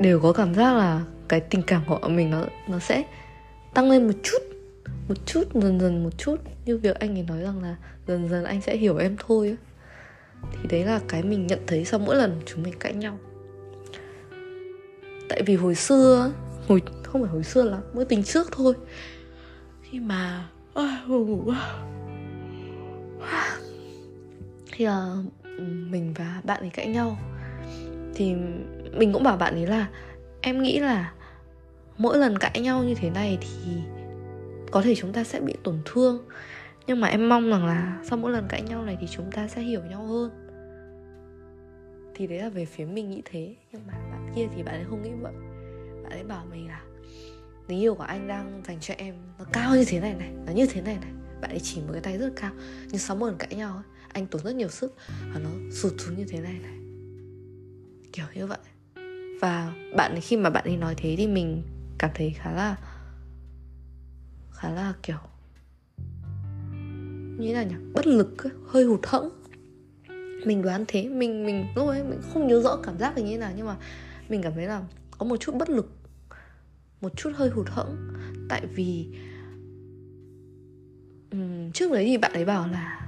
đều 0.00 0.20
có 0.20 0.32
cảm 0.32 0.54
giác 0.54 0.74
là 0.74 1.02
cái 1.28 1.40
tình 1.40 1.62
cảm 1.62 1.82
của 1.86 2.08
mình 2.08 2.30
nó 2.30 2.44
nó 2.68 2.78
sẽ 2.78 3.04
tăng 3.74 3.90
lên 3.90 4.06
một 4.06 4.14
chút 4.22 4.38
một 5.08 5.14
chút, 5.26 5.54
dần 5.54 5.80
dần 5.80 6.04
một 6.04 6.18
chút. 6.18 6.36
Như 6.64 6.78
việc 6.78 6.98
anh 6.98 7.18
ấy 7.18 7.22
nói 7.28 7.40
rằng 7.40 7.62
là 7.62 7.76
dần 8.06 8.28
dần 8.28 8.44
anh 8.44 8.60
sẽ 8.60 8.76
hiểu 8.76 8.96
em 8.96 9.16
thôi 9.26 9.56
thì 10.42 10.68
đấy 10.70 10.84
là 10.84 11.00
cái 11.08 11.22
mình 11.22 11.46
nhận 11.46 11.58
thấy 11.66 11.84
sau 11.84 12.00
mỗi 12.00 12.16
lần 12.16 12.40
chúng 12.46 12.62
mình 12.62 12.74
cãi 12.80 12.94
nhau. 12.94 13.18
Tại 15.28 15.42
vì 15.46 15.56
hồi 15.56 15.74
xưa 15.74 16.32
hồi 16.68 16.82
không 17.02 17.22
phải 17.22 17.30
hồi 17.30 17.44
xưa 17.44 17.62
lắm 17.64 17.80
mới 17.94 18.04
tình 18.04 18.22
trước 18.22 18.52
thôi. 18.52 18.74
Khi 19.82 20.00
mà 20.00 20.48
à, 20.74 21.02
ngủ 21.06 21.52
thì 24.72 24.84
là 24.84 24.92
ờ, 24.92 25.22
mình 25.90 26.14
và 26.18 26.40
bạn 26.44 26.60
ấy 26.60 26.70
cãi 26.70 26.86
nhau 26.86 27.18
thì 28.14 28.34
mình 28.92 29.12
cũng 29.12 29.22
bảo 29.22 29.36
bạn 29.36 29.54
ấy 29.54 29.66
là 29.66 29.88
em 30.40 30.62
nghĩ 30.62 30.78
là 30.78 31.12
mỗi 31.98 32.18
lần 32.18 32.38
cãi 32.38 32.60
nhau 32.60 32.84
như 32.84 32.94
thế 32.94 33.10
này 33.10 33.38
thì 33.40 33.72
có 34.70 34.82
thể 34.82 34.94
chúng 34.94 35.12
ta 35.12 35.24
sẽ 35.24 35.40
bị 35.40 35.54
tổn 35.62 35.78
thương 35.84 36.24
nhưng 36.86 37.00
mà 37.00 37.08
em 37.08 37.28
mong 37.28 37.50
rằng 37.50 37.66
là 37.66 37.98
sau 38.04 38.18
mỗi 38.18 38.32
lần 38.32 38.46
cãi 38.48 38.62
nhau 38.62 38.82
này 38.82 38.96
thì 39.00 39.06
chúng 39.10 39.30
ta 39.32 39.48
sẽ 39.48 39.62
hiểu 39.62 39.80
nhau 39.90 40.06
hơn. 40.06 40.30
Thì 42.14 42.26
đấy 42.26 42.38
là 42.38 42.48
về 42.48 42.64
phía 42.64 42.84
mình 42.84 43.10
nghĩ 43.10 43.22
thế 43.24 43.54
nhưng 43.72 43.82
mà 43.86 43.92
bạn 43.92 44.32
kia 44.36 44.48
thì 44.56 44.62
bạn 44.62 44.74
ấy 44.74 44.84
không 44.90 45.02
nghĩ 45.02 45.10
vậy 45.20 45.32
bạn 46.08 46.18
ấy 46.18 46.24
bảo 46.24 46.46
mình 46.50 46.68
là 46.68 46.82
tình 47.66 47.80
yêu 47.80 47.94
của 47.94 48.02
anh 48.02 48.28
đang 48.28 48.62
dành 48.66 48.80
cho 48.80 48.94
em 48.98 49.14
nó 49.38 49.44
cao 49.52 49.76
như 49.76 49.84
thế 49.88 50.00
này 50.00 50.14
này 50.14 50.30
nó 50.46 50.52
như 50.52 50.66
thế 50.66 50.80
này 50.80 50.98
này. 51.00 51.10
Bạn 51.40 51.50
ấy 51.50 51.60
chỉ 51.62 51.80
một 51.80 51.88
cái 51.92 52.00
tay 52.00 52.18
rất 52.18 52.32
cao 52.36 52.52
nhưng 52.86 52.98
sáu 52.98 53.16
mỗi 53.16 53.30
lần 53.30 53.38
cãi 53.38 53.54
nhau 53.54 53.74
ấy, 53.74 53.84
anh 54.08 54.26
tốn 54.26 54.42
rất 54.42 54.54
nhiều 54.54 54.68
sức 54.68 54.96
và 55.34 55.40
nó 55.40 55.50
sụt 55.72 55.92
xuống 55.98 56.16
như 56.16 56.24
thế 56.28 56.40
này 56.40 56.58
này. 56.62 56.78
Kiểu 58.12 58.26
như 58.34 58.46
vậy. 58.46 58.58
Và 59.40 59.74
bạn 59.96 60.12
ấy, 60.12 60.20
khi 60.20 60.36
mà 60.36 60.50
bạn 60.50 60.64
ấy 60.64 60.76
nói 60.76 60.94
thế 60.96 61.14
thì 61.18 61.26
mình 61.26 61.62
cảm 61.98 62.10
thấy 62.14 62.30
khá 62.30 62.52
là 62.52 62.76
khá 64.50 64.70
là 64.70 64.94
kiểu 65.02 65.18
như 67.38 67.54
là 67.54 67.62
nhỉ? 67.62 67.74
Bất 67.94 68.06
lực 68.06 68.36
hơi 68.66 68.84
hụt 68.84 69.06
hẫng. 69.06 69.30
Mình 70.44 70.62
đoán 70.62 70.84
thế 70.88 71.08
mình 71.08 71.46
mình 71.46 71.66
lúc 71.76 71.88
ấy 71.88 72.04
mình 72.04 72.20
không 72.32 72.46
nhớ 72.46 72.60
rõ 72.62 72.76
cảm 72.82 72.98
giác 72.98 73.16
là 73.16 73.22
như 73.22 73.30
thế 73.30 73.38
nào 73.38 73.52
nhưng 73.56 73.66
mà 73.66 73.76
mình 74.28 74.42
cảm 74.42 74.52
thấy 74.54 74.66
là 74.66 74.82
có 75.18 75.26
một 75.26 75.36
chút 75.36 75.54
bất 75.54 75.70
lực 75.70 75.97
một 77.00 77.16
chút 77.16 77.30
hơi 77.34 77.50
hụt 77.50 77.68
hẫng. 77.68 77.96
Tại 78.48 78.66
vì 78.66 79.06
um, 81.32 81.70
trước 81.72 81.92
đấy 81.92 82.04
thì 82.04 82.18
bạn 82.18 82.32
ấy 82.32 82.44
bảo 82.44 82.68
là 82.68 83.00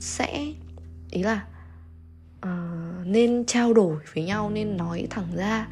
sẽ 0.00 0.46
ý 1.10 1.22
là 1.22 1.46
uh, 2.46 3.06
nên 3.06 3.44
trao 3.46 3.74
đổi 3.74 3.96
với 4.14 4.24
nhau 4.24 4.50
nên 4.50 4.76
nói 4.76 5.06
thẳng 5.10 5.28
ra 5.36 5.68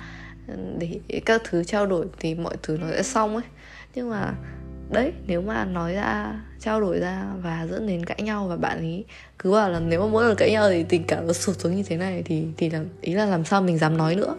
để 0.78 1.00
các 1.26 1.42
thứ 1.45 1.64
trao 1.64 1.87
đổi 1.87 2.07
thì 2.19 2.35
mọi 2.35 2.57
thứ 2.62 2.76
nó 2.76 2.87
sẽ 2.90 3.02
xong 3.02 3.35
ấy. 3.37 3.45
Nhưng 3.95 4.11
mà 4.11 4.35
đấy 4.90 5.12
nếu 5.26 5.42
mà 5.42 5.64
nói 5.64 5.95
ra 5.95 6.40
trao 6.59 6.80
đổi 6.80 6.99
ra 6.99 7.26
và 7.42 7.66
dẫn 7.71 7.87
đến 7.87 8.04
cãi 8.04 8.23
nhau 8.23 8.49
và 8.49 8.57
bạn 8.57 8.78
ấy 8.78 9.04
cứ 9.38 9.52
bảo 9.52 9.71
là 9.71 9.80
nếu 9.80 10.00
mà 10.00 10.07
mỗi 10.07 10.25
lần 10.25 10.37
cãi 10.37 10.50
nhau 10.50 10.71
thì 10.71 10.83
tình 10.83 11.04
cảm 11.09 11.26
nó 11.26 11.33
sụt 11.33 11.59
xuống 11.59 11.76
như 11.76 11.83
thế 11.83 11.97
này 11.97 12.23
thì 12.23 12.47
thì 12.57 12.71
làm 12.71 12.87
ý 13.00 13.14
là 13.14 13.26
làm 13.26 13.45
sao 13.45 13.62
mình 13.62 13.78
dám 13.78 13.97
nói 13.97 14.16
nữa 14.16 14.37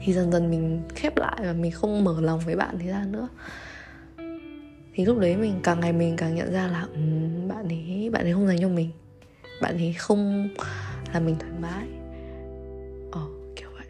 thì 0.00 0.12
dần 0.12 0.32
dần 0.32 0.50
mình 0.50 0.82
khép 0.94 1.16
lại 1.16 1.36
và 1.42 1.52
mình 1.52 1.70
không 1.70 2.04
mở 2.04 2.20
lòng 2.20 2.40
với 2.46 2.56
bạn 2.56 2.78
thế 2.78 2.86
ra 2.86 3.04
nữa. 3.08 3.28
Thì 4.94 5.04
lúc 5.04 5.18
đấy 5.18 5.36
mình 5.36 5.60
càng 5.62 5.80
ngày 5.80 5.92
mình 5.92 6.16
càng 6.16 6.34
nhận 6.34 6.52
ra 6.52 6.66
là 6.66 6.86
um, 6.94 7.48
bạn 7.48 7.68
ấy 7.68 8.10
bạn 8.12 8.24
ấy 8.24 8.32
không 8.32 8.46
dành 8.46 8.58
cho 8.60 8.68
mình. 8.68 8.90
Bạn 9.62 9.76
ấy 9.76 9.92
không 9.92 10.48
làm 11.12 11.26
mình 11.26 11.36
thoải 11.38 11.52
mái. 11.60 11.88
Ờ 13.12 13.26
kiểu 13.56 13.68
vậy. 13.74 13.86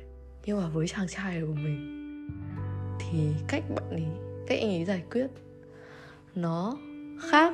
Nhưng 0.47 0.61
mà 0.61 0.69
với 0.69 0.89
chàng 0.89 1.09
trai 1.09 1.41
của 1.41 1.55
mình 1.55 2.05
thì 2.99 3.19
cách 3.49 3.63
bạn 3.75 3.91
ấy 3.91 4.05
cách 4.47 4.59
anh 4.59 4.71
ấy 4.71 4.85
giải 4.85 5.03
quyết 5.11 5.27
nó 6.35 6.77
khác. 7.31 7.53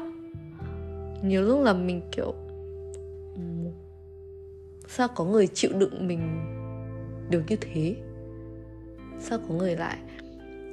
Nhiều 1.22 1.42
lúc 1.42 1.60
là 1.62 1.72
mình 1.72 2.00
kiểu 2.12 2.34
ừ, 3.34 3.42
sao 4.88 5.08
có 5.08 5.24
người 5.24 5.46
chịu 5.46 5.70
đựng 5.78 6.08
mình 6.08 6.20
được 7.30 7.42
như 7.48 7.56
thế? 7.60 7.96
Sao 9.24 9.38
có 9.48 9.54
người 9.54 9.76
lại 9.76 9.98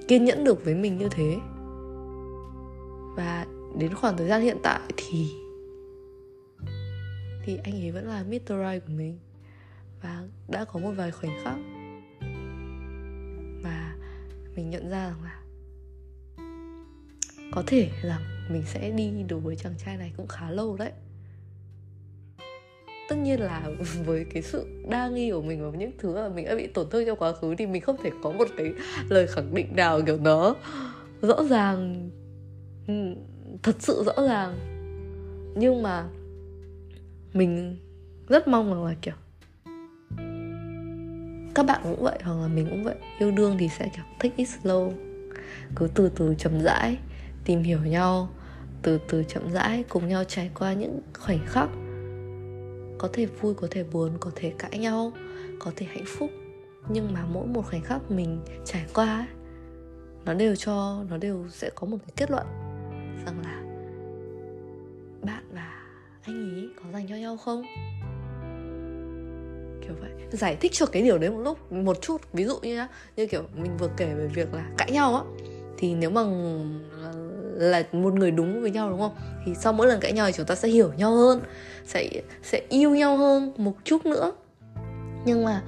kiên 0.07 0.25
nhẫn 0.25 0.43
được 0.43 0.65
với 0.65 0.75
mình 0.75 0.97
như 0.97 1.09
thế 1.11 1.37
và 3.15 3.45
đến 3.77 3.93
khoảng 3.93 4.17
thời 4.17 4.27
gian 4.27 4.41
hiện 4.41 4.57
tại 4.63 4.81
thì 4.97 5.31
thì 7.45 7.57
anh 7.63 7.73
ấy 7.73 7.91
vẫn 7.91 8.07
là 8.07 8.23
Mr. 8.23 8.33
Right 8.33 8.85
của 8.85 8.93
mình 8.93 9.19
và 10.01 10.23
đã 10.47 10.65
có 10.65 10.79
một 10.79 10.91
vài 10.91 11.11
khoảnh 11.11 11.31
khắc 11.43 11.55
mà 13.63 13.95
mình 14.55 14.69
nhận 14.69 14.89
ra 14.89 15.07
rằng 15.07 15.23
là 15.23 15.41
có 17.51 17.63
thể 17.67 17.89
rằng 18.03 18.21
mình 18.49 18.63
sẽ 18.65 18.91
đi 18.91 19.11
đối 19.29 19.39
với 19.39 19.55
chàng 19.55 19.73
trai 19.85 19.97
này 19.97 20.13
cũng 20.17 20.27
khá 20.27 20.51
lâu 20.51 20.77
đấy 20.77 20.91
tất 23.11 23.17
nhiên 23.17 23.41
là 23.41 23.69
với 24.05 24.25
cái 24.33 24.43
sự 24.43 24.65
đa 24.89 25.07
nghi 25.07 25.31
của 25.31 25.41
mình 25.41 25.71
và 25.71 25.77
những 25.77 25.91
thứ 25.99 26.15
mà 26.15 26.29
mình 26.29 26.45
đã 26.45 26.55
bị 26.55 26.67
tổn 26.67 26.89
thương 26.89 27.05
trong 27.05 27.19
quá 27.19 27.33
khứ 27.33 27.55
thì 27.55 27.65
mình 27.65 27.81
không 27.81 27.95
thể 28.03 28.11
có 28.23 28.31
một 28.31 28.47
cái 28.57 28.73
lời 29.09 29.27
khẳng 29.27 29.53
định 29.55 29.75
nào 29.75 30.01
kiểu 30.01 30.17
nó 30.17 30.55
rõ 31.21 31.43
ràng 31.43 32.09
ừ, 32.87 32.93
thật 33.63 33.75
sự 33.79 34.03
rõ 34.05 34.27
ràng. 34.27 34.55
Nhưng 35.55 35.83
mà 35.83 36.07
mình 37.33 37.77
rất 38.27 38.47
mong 38.47 38.73
rằng 38.73 38.85
là 38.85 38.95
kiểu 39.01 39.13
các 41.55 41.65
bạn 41.65 41.81
cũng 41.83 42.03
vậy 42.03 42.19
hoặc 42.23 42.41
là 42.41 42.47
mình 42.47 42.67
cũng 42.69 42.83
vậy, 42.83 42.95
yêu 43.19 43.31
đương 43.31 43.55
thì 43.59 43.69
sẽ 43.79 43.89
kiểu 43.95 44.05
take 44.19 44.35
it 44.37 44.47
slow, 44.47 44.91
cứ 45.75 45.87
từ 45.95 46.11
từ 46.15 46.35
chậm 46.37 46.61
rãi 46.61 46.97
tìm 47.45 47.63
hiểu 47.63 47.79
nhau, 47.79 48.29
từ 48.81 48.99
từ 49.09 49.23
chậm 49.23 49.51
rãi 49.51 49.83
cùng 49.89 50.07
nhau 50.07 50.23
trải 50.23 50.51
qua 50.59 50.73
những 50.73 51.01
khoảnh 51.19 51.39
khắc 51.45 51.69
có 53.01 53.09
thể 53.13 53.25
vui 53.25 53.53
có 53.53 53.67
thể 53.71 53.83
buồn 53.83 54.11
có 54.19 54.31
thể 54.35 54.53
cãi 54.59 54.77
nhau 54.77 55.13
có 55.59 55.71
thể 55.75 55.85
hạnh 55.85 56.05
phúc. 56.07 56.29
Nhưng 56.89 57.13
mà 57.13 57.25
mỗi 57.33 57.47
một 57.47 57.61
khoảnh 57.69 57.81
khắc 57.81 58.11
mình 58.11 58.41
trải 58.65 58.85
qua 58.93 59.17
ấy, 59.17 59.27
nó 60.25 60.33
đều 60.33 60.55
cho 60.55 61.03
nó 61.09 61.17
đều 61.17 61.45
sẽ 61.49 61.69
có 61.75 61.87
một 61.87 61.97
cái 62.01 62.13
kết 62.15 62.31
luận 62.31 62.45
rằng 63.25 63.41
là 63.43 63.61
bạn 65.21 65.43
và 65.53 65.83
anh 66.23 66.53
ấy 66.55 66.69
có 66.75 66.91
dành 66.93 67.07
cho 67.09 67.15
nhau 67.15 67.37
không? 67.37 67.63
Kiểu 69.81 69.95
vậy. 70.01 70.11
Giải 70.31 70.55
thích 70.55 70.71
cho 70.73 70.85
cái 70.85 71.01
điều 71.01 71.17
đấy 71.17 71.29
một 71.29 71.41
lúc 71.41 71.71
một 71.71 72.01
chút. 72.01 72.21
Ví 72.33 72.43
dụ 72.43 72.59
như 72.61 72.75
nhá 72.75 72.87
như 73.15 73.27
kiểu 73.27 73.43
mình 73.55 73.77
vừa 73.77 73.89
kể 73.97 74.13
về 74.13 74.27
việc 74.27 74.53
là 74.53 74.69
cãi 74.77 74.91
nhau 74.91 75.15
á 75.15 75.21
thì 75.77 75.95
nếu 75.95 76.09
mà 76.09 76.21
là 77.61 77.83
một 77.91 78.13
người 78.13 78.31
đúng 78.31 78.61
với 78.61 78.71
nhau 78.71 78.89
đúng 78.89 78.99
không? 78.99 79.15
Thì 79.45 79.55
sau 79.55 79.73
mỗi 79.73 79.87
lần 79.87 79.99
cãi 79.99 80.13
nhau 80.13 80.27
thì 80.27 80.33
chúng 80.33 80.45
ta 80.45 80.55
sẽ 80.55 80.67
hiểu 80.67 80.91
nhau 80.97 81.15
hơn 81.15 81.41
sẽ 81.85 82.09
sẽ 82.43 82.61
yêu 82.69 82.95
nhau 82.95 83.17
hơn 83.17 83.53
một 83.57 83.73
chút 83.83 84.05
nữa. 84.05 84.31
Nhưng 85.25 85.43
mà 85.43 85.61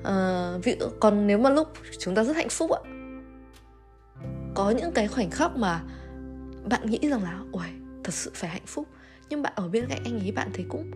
uh, 0.00 0.64
ví 0.64 0.76
còn 1.00 1.26
nếu 1.26 1.38
mà 1.38 1.50
lúc 1.50 1.68
chúng 1.98 2.14
ta 2.14 2.24
rất 2.24 2.36
hạnh 2.36 2.48
phúc 2.48 2.70
ạ 2.70 2.80
có 4.54 4.70
những 4.70 4.92
cái 4.92 5.08
khoảnh 5.08 5.30
khắc 5.30 5.56
mà 5.56 5.82
bạn 6.64 6.90
nghĩ 6.90 6.98
rằng 7.02 7.22
là 7.22 7.40
ôi 7.52 7.66
thật 8.04 8.14
sự 8.14 8.30
phải 8.34 8.50
hạnh 8.50 8.66
phúc. 8.66 8.86
Nhưng 9.28 9.42
bạn 9.42 9.52
ở 9.56 9.68
bên 9.68 9.86
cạnh 9.86 10.00
anh 10.04 10.20
ấy 10.20 10.32
bạn 10.32 10.50
thấy 10.54 10.64
cũng 10.68 10.90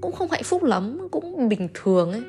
cũng 0.00 0.12
không 0.12 0.30
hạnh 0.30 0.42
phúc 0.42 0.62
lắm 0.62 1.08
cũng 1.10 1.48
bình 1.48 1.68
thường 1.74 2.12
ấy. 2.12 2.22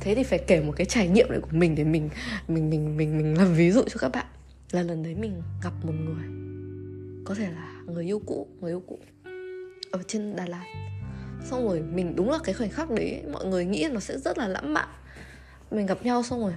Thế 0.00 0.14
thì 0.14 0.22
phải 0.22 0.38
kể 0.38 0.60
một 0.60 0.72
cái 0.76 0.84
trải 0.84 1.08
nghiệm 1.08 1.28
này 1.30 1.40
của 1.40 1.48
mình 1.50 1.74
để 1.74 1.84
mình 1.84 2.10
mình 2.48 2.70
mình 2.70 2.96
mình 2.96 3.18
mình 3.18 3.38
làm 3.38 3.54
ví 3.54 3.70
dụ 3.70 3.82
cho 3.82 3.98
các 4.00 4.12
bạn 4.12 4.26
là 4.74 4.82
lần 4.82 5.02
đấy 5.02 5.14
mình 5.14 5.42
gặp 5.62 5.72
một 5.82 5.92
người, 5.92 6.24
có 7.24 7.34
thể 7.34 7.50
là 7.50 7.82
người 7.86 8.04
yêu 8.04 8.22
cũ, 8.26 8.46
người 8.60 8.72
yêu 8.72 8.82
cũ 8.86 8.98
ở 9.90 10.02
trên 10.06 10.36
Đà 10.36 10.46
Lạt. 10.46 10.64
Xong 11.44 11.68
rồi 11.68 11.82
mình 11.82 12.16
đúng 12.16 12.30
là 12.30 12.38
cái 12.44 12.54
khoảnh 12.54 12.70
khắc 12.70 12.90
đấy, 12.90 13.22
mọi 13.32 13.44
người 13.44 13.64
nghĩ 13.64 13.88
nó 13.92 14.00
sẽ 14.00 14.18
rất 14.18 14.38
là 14.38 14.48
lãng 14.48 14.74
mạn. 14.74 14.88
Mình 15.70 15.86
gặp 15.86 16.04
nhau 16.04 16.22
xong 16.22 16.40
rồi, 16.40 16.52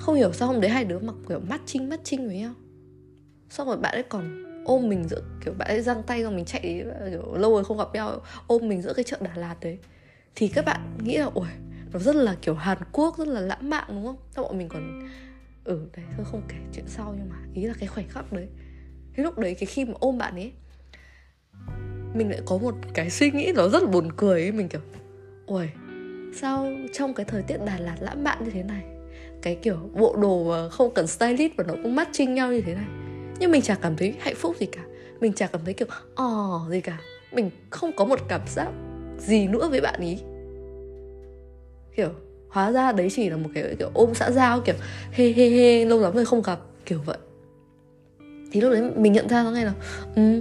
không 0.00 0.14
hiểu 0.14 0.32
sao 0.32 0.48
hôm 0.48 0.60
đấy 0.60 0.70
hai 0.70 0.84
đứa 0.84 0.98
mặc 0.98 1.14
kiểu 1.28 1.40
mắt 1.40 1.60
chinh 1.66 1.88
mắt 1.88 2.00
chinh 2.04 2.26
với 2.26 2.36
nhau. 2.36 2.54
Xong 3.50 3.66
rồi 3.66 3.76
bạn 3.76 3.94
ấy 3.94 4.02
còn 4.02 4.44
ôm 4.64 4.88
mình 4.88 5.08
giữa, 5.08 5.22
kiểu 5.44 5.54
bạn 5.58 5.68
ấy 5.68 5.82
giang 5.82 6.02
tay 6.02 6.22
rồi 6.22 6.32
mình 6.32 6.44
chạy, 6.44 6.84
kiểu 7.10 7.34
lâu 7.34 7.54
rồi 7.54 7.64
không 7.64 7.78
gặp 7.78 7.88
nhau, 7.94 8.20
ôm 8.46 8.68
mình 8.68 8.82
giữa 8.82 8.92
cái 8.94 9.04
chợ 9.04 9.16
Đà 9.20 9.34
Lạt 9.34 9.56
đấy. 9.60 9.78
Thì 10.34 10.48
các 10.48 10.64
bạn 10.64 10.98
nghĩ 11.04 11.18
là 11.18 11.30
ui 11.34 11.48
nó 11.92 11.98
rất 11.98 12.16
là 12.16 12.36
kiểu 12.42 12.54
Hàn 12.54 12.78
Quốc, 12.92 13.18
rất 13.18 13.28
là 13.28 13.40
lãng 13.40 13.70
mạn 13.70 13.84
đúng 13.88 14.06
không? 14.06 14.16
Sao 14.34 14.44
bọn 14.44 14.58
mình 14.58 14.68
còn 14.68 15.08
ừ 15.64 15.80
đấy 15.96 16.06
thôi 16.16 16.26
không 16.30 16.42
kể 16.48 16.56
chuyện 16.72 16.84
sau 16.88 17.14
nhưng 17.18 17.28
mà 17.28 17.36
ý 17.54 17.66
là 17.66 17.74
cái 17.78 17.88
khoảnh 17.88 18.08
khắc 18.08 18.32
đấy. 18.32 18.48
Cái 19.16 19.24
lúc 19.24 19.38
đấy 19.38 19.54
cái 19.54 19.66
khi 19.66 19.84
mà 19.84 19.94
ôm 20.00 20.18
bạn 20.18 20.34
ấy, 20.34 20.52
mình 22.14 22.30
lại 22.30 22.40
có 22.44 22.58
một 22.58 22.74
cái 22.94 23.10
suy 23.10 23.30
nghĩ 23.30 23.52
nó 23.54 23.68
rất 23.68 23.82
là 23.82 23.88
buồn 23.88 24.12
cười 24.16 24.40
ấy, 24.40 24.52
mình 24.52 24.68
kiểu 24.68 24.80
ui 25.46 25.66
sao 26.34 26.72
trong 26.92 27.14
cái 27.14 27.26
thời 27.26 27.42
tiết 27.42 27.56
Đà 27.66 27.78
Lạt 27.78 27.96
lãng 28.00 28.24
mạn 28.24 28.44
như 28.44 28.50
thế 28.50 28.62
này, 28.62 28.84
cái 29.42 29.58
kiểu 29.62 29.76
bộ 29.94 30.16
đồ 30.16 30.50
mà 30.50 30.68
không 30.68 30.94
cần 30.94 31.06
stylist 31.06 31.52
và 31.56 31.64
nó 31.68 31.74
cũng 31.82 31.94
matching 31.94 32.34
nhau 32.34 32.52
như 32.52 32.60
thế 32.60 32.74
này, 32.74 32.86
nhưng 33.38 33.50
mình 33.50 33.62
chả 33.62 33.74
cảm 33.74 33.96
thấy 33.96 34.14
hạnh 34.18 34.34
phúc 34.36 34.56
gì 34.60 34.66
cả. 34.66 34.84
Mình 35.20 35.32
chả 35.32 35.46
cảm 35.46 35.60
thấy 35.64 35.74
kiểu 35.74 35.88
ồ 36.14 36.60
gì 36.70 36.80
cả. 36.80 37.00
Mình 37.32 37.50
không 37.70 37.90
có 37.96 38.04
một 38.04 38.20
cảm 38.28 38.40
giác 38.46 38.68
gì 39.18 39.46
nữa 39.46 39.68
với 39.68 39.80
bạn 39.80 40.00
ý. 40.00 40.18
Kiểu 41.96 42.08
hóa 42.52 42.72
ra 42.72 42.92
đấy 42.92 43.08
chỉ 43.10 43.30
là 43.30 43.36
một 43.36 43.48
cái 43.54 43.76
kiểu 43.78 43.90
ôm 43.94 44.14
xã 44.14 44.30
giao 44.30 44.60
kiểu 44.60 44.74
hê 45.12 45.32
hê 45.32 45.48
hê 45.48 45.84
lâu 45.84 46.00
lắm 46.00 46.14
rồi 46.14 46.24
không 46.24 46.42
gặp 46.42 46.60
kiểu 46.86 47.00
vậy. 47.04 47.18
Thì 48.52 48.60
lúc 48.60 48.72
đấy 48.72 48.90
mình 48.96 49.12
nhận 49.12 49.28
ra 49.28 49.42
nó 49.42 49.50
ngay 49.50 49.64
là 49.64 49.72
um, 50.16 50.40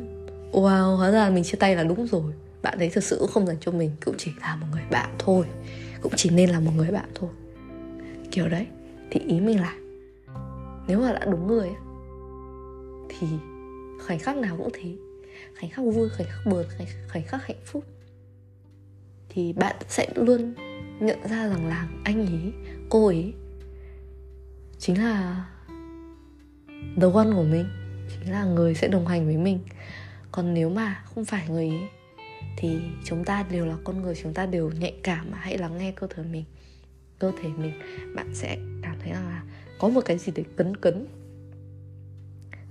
wow 0.52 0.96
hóa 0.96 1.12
ra 1.12 1.30
mình 1.30 1.44
chia 1.44 1.58
tay 1.60 1.76
là 1.76 1.84
đúng 1.84 2.08
rồi. 2.08 2.34
Bạn 2.62 2.80
đấy 2.80 2.90
thực 2.94 3.04
sự 3.04 3.18
cũng 3.20 3.30
không 3.32 3.48
dành 3.48 3.58
cho 3.62 3.72
mình 3.72 3.92
cũng 4.06 4.16
chỉ 4.18 4.32
là 4.42 4.56
một 4.56 4.68
người 4.72 4.84
bạn 4.92 5.10
thôi. 5.20 5.46
Cũng 6.02 6.14
chỉ 6.16 6.30
nên 6.30 6.50
là 6.50 6.60
một 6.60 6.72
người 6.76 6.92
bạn 6.92 7.10
thôi. 7.16 7.30
Kiểu 8.32 8.48
đấy 8.48 8.68
thì 9.12 9.22
ý 9.28 9.40
mình 9.40 9.60
là 9.62 9.76
nếu 10.88 11.00
mà 11.00 11.14
đã 11.14 11.26
đúng 11.26 11.48
người 11.48 11.70
thì 13.10 13.28
khoảnh 14.08 14.20
khắc 14.20 14.38
nào 14.38 14.58
cũng 14.58 14.70
thế. 14.74 14.90
Khoảnh 15.60 15.72
khắc 15.72 15.86
vui 15.86 16.10
khoảnh 16.10 16.28
khắc 16.28 16.46
buồn 16.46 16.66
khoảnh 17.12 17.24
khắc 17.24 17.48
hạnh 17.48 17.62
phúc 17.66 17.84
thì 19.30 19.54
bạn 19.54 19.76
sẽ 19.88 20.08
luôn 20.16 20.54
nhận 21.02 21.28
ra 21.30 21.48
rằng 21.48 21.68
là 21.68 21.88
anh 22.04 22.26
ấy 22.26 22.54
cô 22.90 23.08
ấy 23.08 23.34
chính 24.80 25.04
là 25.04 25.46
the 26.96 27.08
one 27.14 27.32
của 27.34 27.44
mình, 27.44 27.66
chính 28.10 28.32
là 28.32 28.46
người 28.46 28.76
sẽ 28.76 28.88
đồng 28.88 29.08
hành 29.08 29.26
với 29.26 29.38
mình. 29.38 29.60
Còn 30.32 30.54
nếu 30.54 30.70
mà 30.70 31.04
không 31.06 31.26
phải 31.26 31.50
người 31.50 31.70
ấy 31.70 31.88
thì 32.58 32.80
chúng 33.06 33.26
ta 33.26 33.46
đều 33.52 33.66
là 33.66 33.76
con 33.84 34.02
người, 34.02 34.16
chúng 34.24 34.34
ta 34.34 34.46
đều 34.46 34.72
nhạy 34.80 34.94
cảm 35.04 35.32
mà 35.32 35.38
hãy 35.38 35.58
lắng 35.58 35.78
nghe 35.78 35.92
cơ 35.92 36.08
thể 36.08 36.24
mình. 36.24 36.44
Cơ 37.20 37.32
thể 37.42 37.50
mình, 37.58 37.74
bạn 38.16 38.32
sẽ 38.34 38.58
cảm 38.82 38.96
thấy 39.04 39.14
là 39.14 39.44
có 39.80 39.90
một 39.90 40.02
cái 40.06 40.18
gì 40.18 40.32
đấy 40.36 40.46
cấn 40.56 40.78
cấn. 40.78 41.08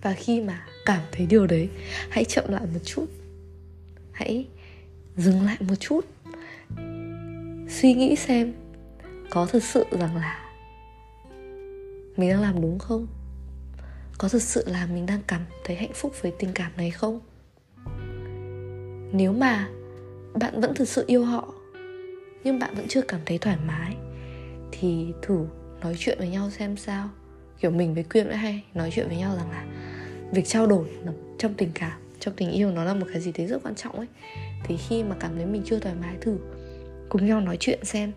Và 0.02 0.12
khi 0.12 0.40
mà 0.40 0.66
cảm 0.86 1.02
thấy 1.12 1.26
điều 1.26 1.46
đấy, 1.46 1.68
hãy 2.10 2.24
chậm 2.24 2.44
lại 2.48 2.62
một 2.74 2.80
chút. 2.84 3.06
Hãy 4.12 4.46
dừng 5.16 5.42
lại 5.42 5.56
một 5.60 5.74
chút 5.80 6.04
suy 7.70 7.94
nghĩ 7.94 8.16
xem, 8.16 8.52
có 9.30 9.46
thực 9.46 9.62
sự 9.62 9.84
rằng 9.90 10.16
là 10.16 10.50
mình 12.16 12.30
đang 12.30 12.40
làm 12.42 12.60
đúng 12.60 12.78
không? 12.78 13.06
Có 14.18 14.28
thực 14.28 14.42
sự 14.42 14.64
là 14.66 14.86
mình 14.86 15.06
đang 15.06 15.20
cảm 15.26 15.40
thấy 15.64 15.76
hạnh 15.76 15.92
phúc 15.94 16.12
với 16.20 16.32
tình 16.38 16.50
cảm 16.54 16.72
này 16.76 16.90
không? 16.90 17.20
Nếu 19.12 19.32
mà 19.32 19.68
bạn 20.40 20.60
vẫn 20.60 20.74
thực 20.74 20.88
sự 20.88 21.04
yêu 21.06 21.24
họ, 21.24 21.54
nhưng 22.44 22.58
bạn 22.58 22.74
vẫn 22.74 22.86
chưa 22.88 23.02
cảm 23.02 23.20
thấy 23.26 23.38
thoải 23.38 23.56
mái, 23.66 23.96
thì 24.72 25.06
thử 25.22 25.46
nói 25.80 25.94
chuyện 25.98 26.18
với 26.18 26.28
nhau 26.28 26.50
xem 26.50 26.76
sao. 26.76 27.08
Kiểu 27.60 27.70
mình 27.70 27.94
với 27.94 28.04
quyên 28.04 28.28
đã 28.28 28.36
hay 28.36 28.64
nói 28.74 28.90
chuyện 28.94 29.08
với 29.08 29.16
nhau 29.16 29.36
rằng 29.36 29.50
là 29.50 29.64
việc 30.32 30.46
trao 30.46 30.66
đổi 30.66 30.86
trong 31.38 31.54
tình 31.54 31.70
cảm, 31.74 32.00
trong 32.20 32.34
tình 32.34 32.50
yêu 32.50 32.70
nó 32.70 32.84
là 32.84 32.94
một 32.94 33.06
cái 33.12 33.20
gì 33.20 33.32
đấy 33.32 33.46
rất 33.46 33.62
quan 33.62 33.74
trọng 33.74 33.96
ấy. 33.96 34.06
Thì 34.64 34.76
khi 34.76 35.04
mà 35.04 35.16
cảm 35.20 35.36
thấy 35.36 35.46
mình 35.46 35.62
chưa 35.66 35.78
thoải 35.78 35.94
mái 36.00 36.16
thử 36.20 36.38
cùng 37.10 37.26
nhau 37.26 37.40
nói 37.40 37.56
chuyện 37.60 37.84
xem. 37.84 38.12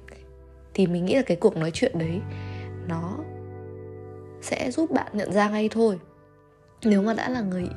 Thì 0.74 0.88
mình 0.88 1.06
nghĩ 1.06 1.16
là 1.16 1.22
cái 1.22 1.38
cuộc 1.38 1.58
nói 1.58 1.72
chuyện 1.74 2.00
đấy, 2.00 2.22
nó 2.88 3.18
sẽ 4.42 4.72
giúp 4.72 4.92
bạn 4.92 5.12
nhận 5.14 5.34
ra 5.34 5.50
ngay 5.50 5.70
thôi. 5.70 6.00
Nếu 6.84 7.02
mà 7.02 7.14
đã 7.14 7.30
là 7.30 7.42
người 7.42 7.68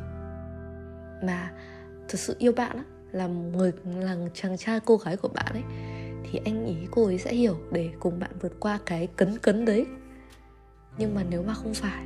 mà 1.22 1.50
thực 2.08 2.20
sự 2.20 2.36
yêu 2.38 2.52
bạn 2.52 2.76
á, 2.76 2.84
là 3.12 3.26
người, 3.26 3.72
là 3.84 4.16
chàng 4.34 4.56
trai 4.56 4.80
cô 4.84 4.96
gái 4.96 5.16
của 5.16 5.28
bạn 5.28 5.52
ấy, 5.52 5.62
thì 6.24 6.40
anh 6.44 6.66
ý 6.66 6.76
cô 6.90 7.04
ấy 7.04 7.18
sẽ 7.18 7.34
hiểu 7.34 7.56
để 7.72 7.90
cùng 8.00 8.18
bạn 8.18 8.30
vượt 8.40 8.52
qua 8.60 8.78
cái 8.86 9.06
cấn 9.06 9.38
cấn 9.38 9.64
đấy. 9.64 9.86
Nhưng 10.98 11.14
mà 11.14 11.22
nếu 11.30 11.42
mà 11.42 11.54
không 11.54 11.74
phải, 11.74 12.04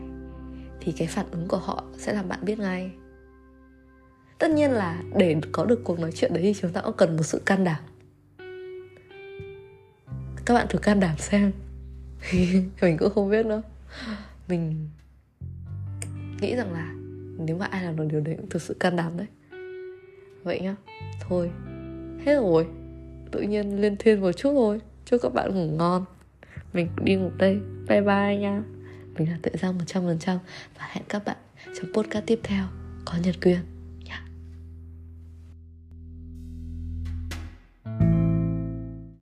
thì 0.81 0.92
cái 0.92 1.09
phản 1.09 1.27
ứng 1.31 1.49
của 1.49 1.57
họ 1.57 1.85
sẽ 1.96 2.12
làm 2.12 2.29
bạn 2.29 2.38
biết 2.42 2.59
ngay. 2.59 2.90
Tất 4.38 4.51
nhiên 4.51 4.70
là 4.70 5.03
để 5.16 5.37
có 5.53 5.64
được 5.64 5.81
cuộc 5.85 5.99
nói 5.99 6.12
chuyện 6.12 6.35
đấy 6.35 6.42
thì 6.42 6.55
chúng 6.61 6.73
ta 6.73 6.81
cũng 6.81 6.96
cần 6.96 7.16
một 7.16 7.23
sự 7.23 7.42
can 7.46 7.64
đảm 7.64 7.83
các 10.50 10.54
bạn 10.54 10.66
thử 10.68 10.78
can 10.78 11.00
đảm 11.00 11.16
xem. 11.18 11.52
Mình 12.82 12.96
cũng 12.98 13.10
không 13.14 13.30
biết 13.30 13.46
nữa. 13.46 13.62
Mình 14.48 14.88
nghĩ 16.40 16.56
rằng 16.56 16.72
là 16.72 16.94
nếu 17.38 17.56
mà 17.56 17.66
ai 17.66 17.84
làm 17.84 17.96
được 17.96 18.04
điều 18.10 18.20
đấy 18.20 18.34
cũng 18.36 18.48
thực 18.48 18.62
sự 18.62 18.76
can 18.80 18.96
đảm 18.96 19.12
đấy. 19.16 19.26
Vậy 20.42 20.60
nhá. 20.60 20.76
Thôi. 21.20 21.50
Hết 22.24 22.34
rồi. 22.34 22.66
Tự 23.30 23.40
nhiên 23.40 23.80
lên 23.80 23.96
thiên 23.96 24.20
một 24.20 24.32
chút 24.32 24.50
thôi 24.52 24.80
chúc 25.04 25.20
các 25.22 25.34
bạn 25.34 25.54
ngủ 25.54 25.76
ngon. 25.76 26.04
Mình 26.72 26.88
đi 27.04 27.16
ngủ 27.16 27.30
đây. 27.38 27.60
Bye 27.88 28.00
bye 28.00 28.36
nha. 28.36 28.62
Mình 29.18 29.30
là 29.30 29.38
tự 29.42 29.50
giao 29.62 29.74
100% 29.86 30.38
và 30.78 30.88
hẹn 30.90 31.04
các 31.08 31.24
bạn 31.24 31.36
trong 31.64 31.92
podcast 31.92 32.26
tiếp 32.26 32.40
theo. 32.42 32.64
Có 33.04 33.14
nhật 33.24 33.34
quyền. 33.42 33.80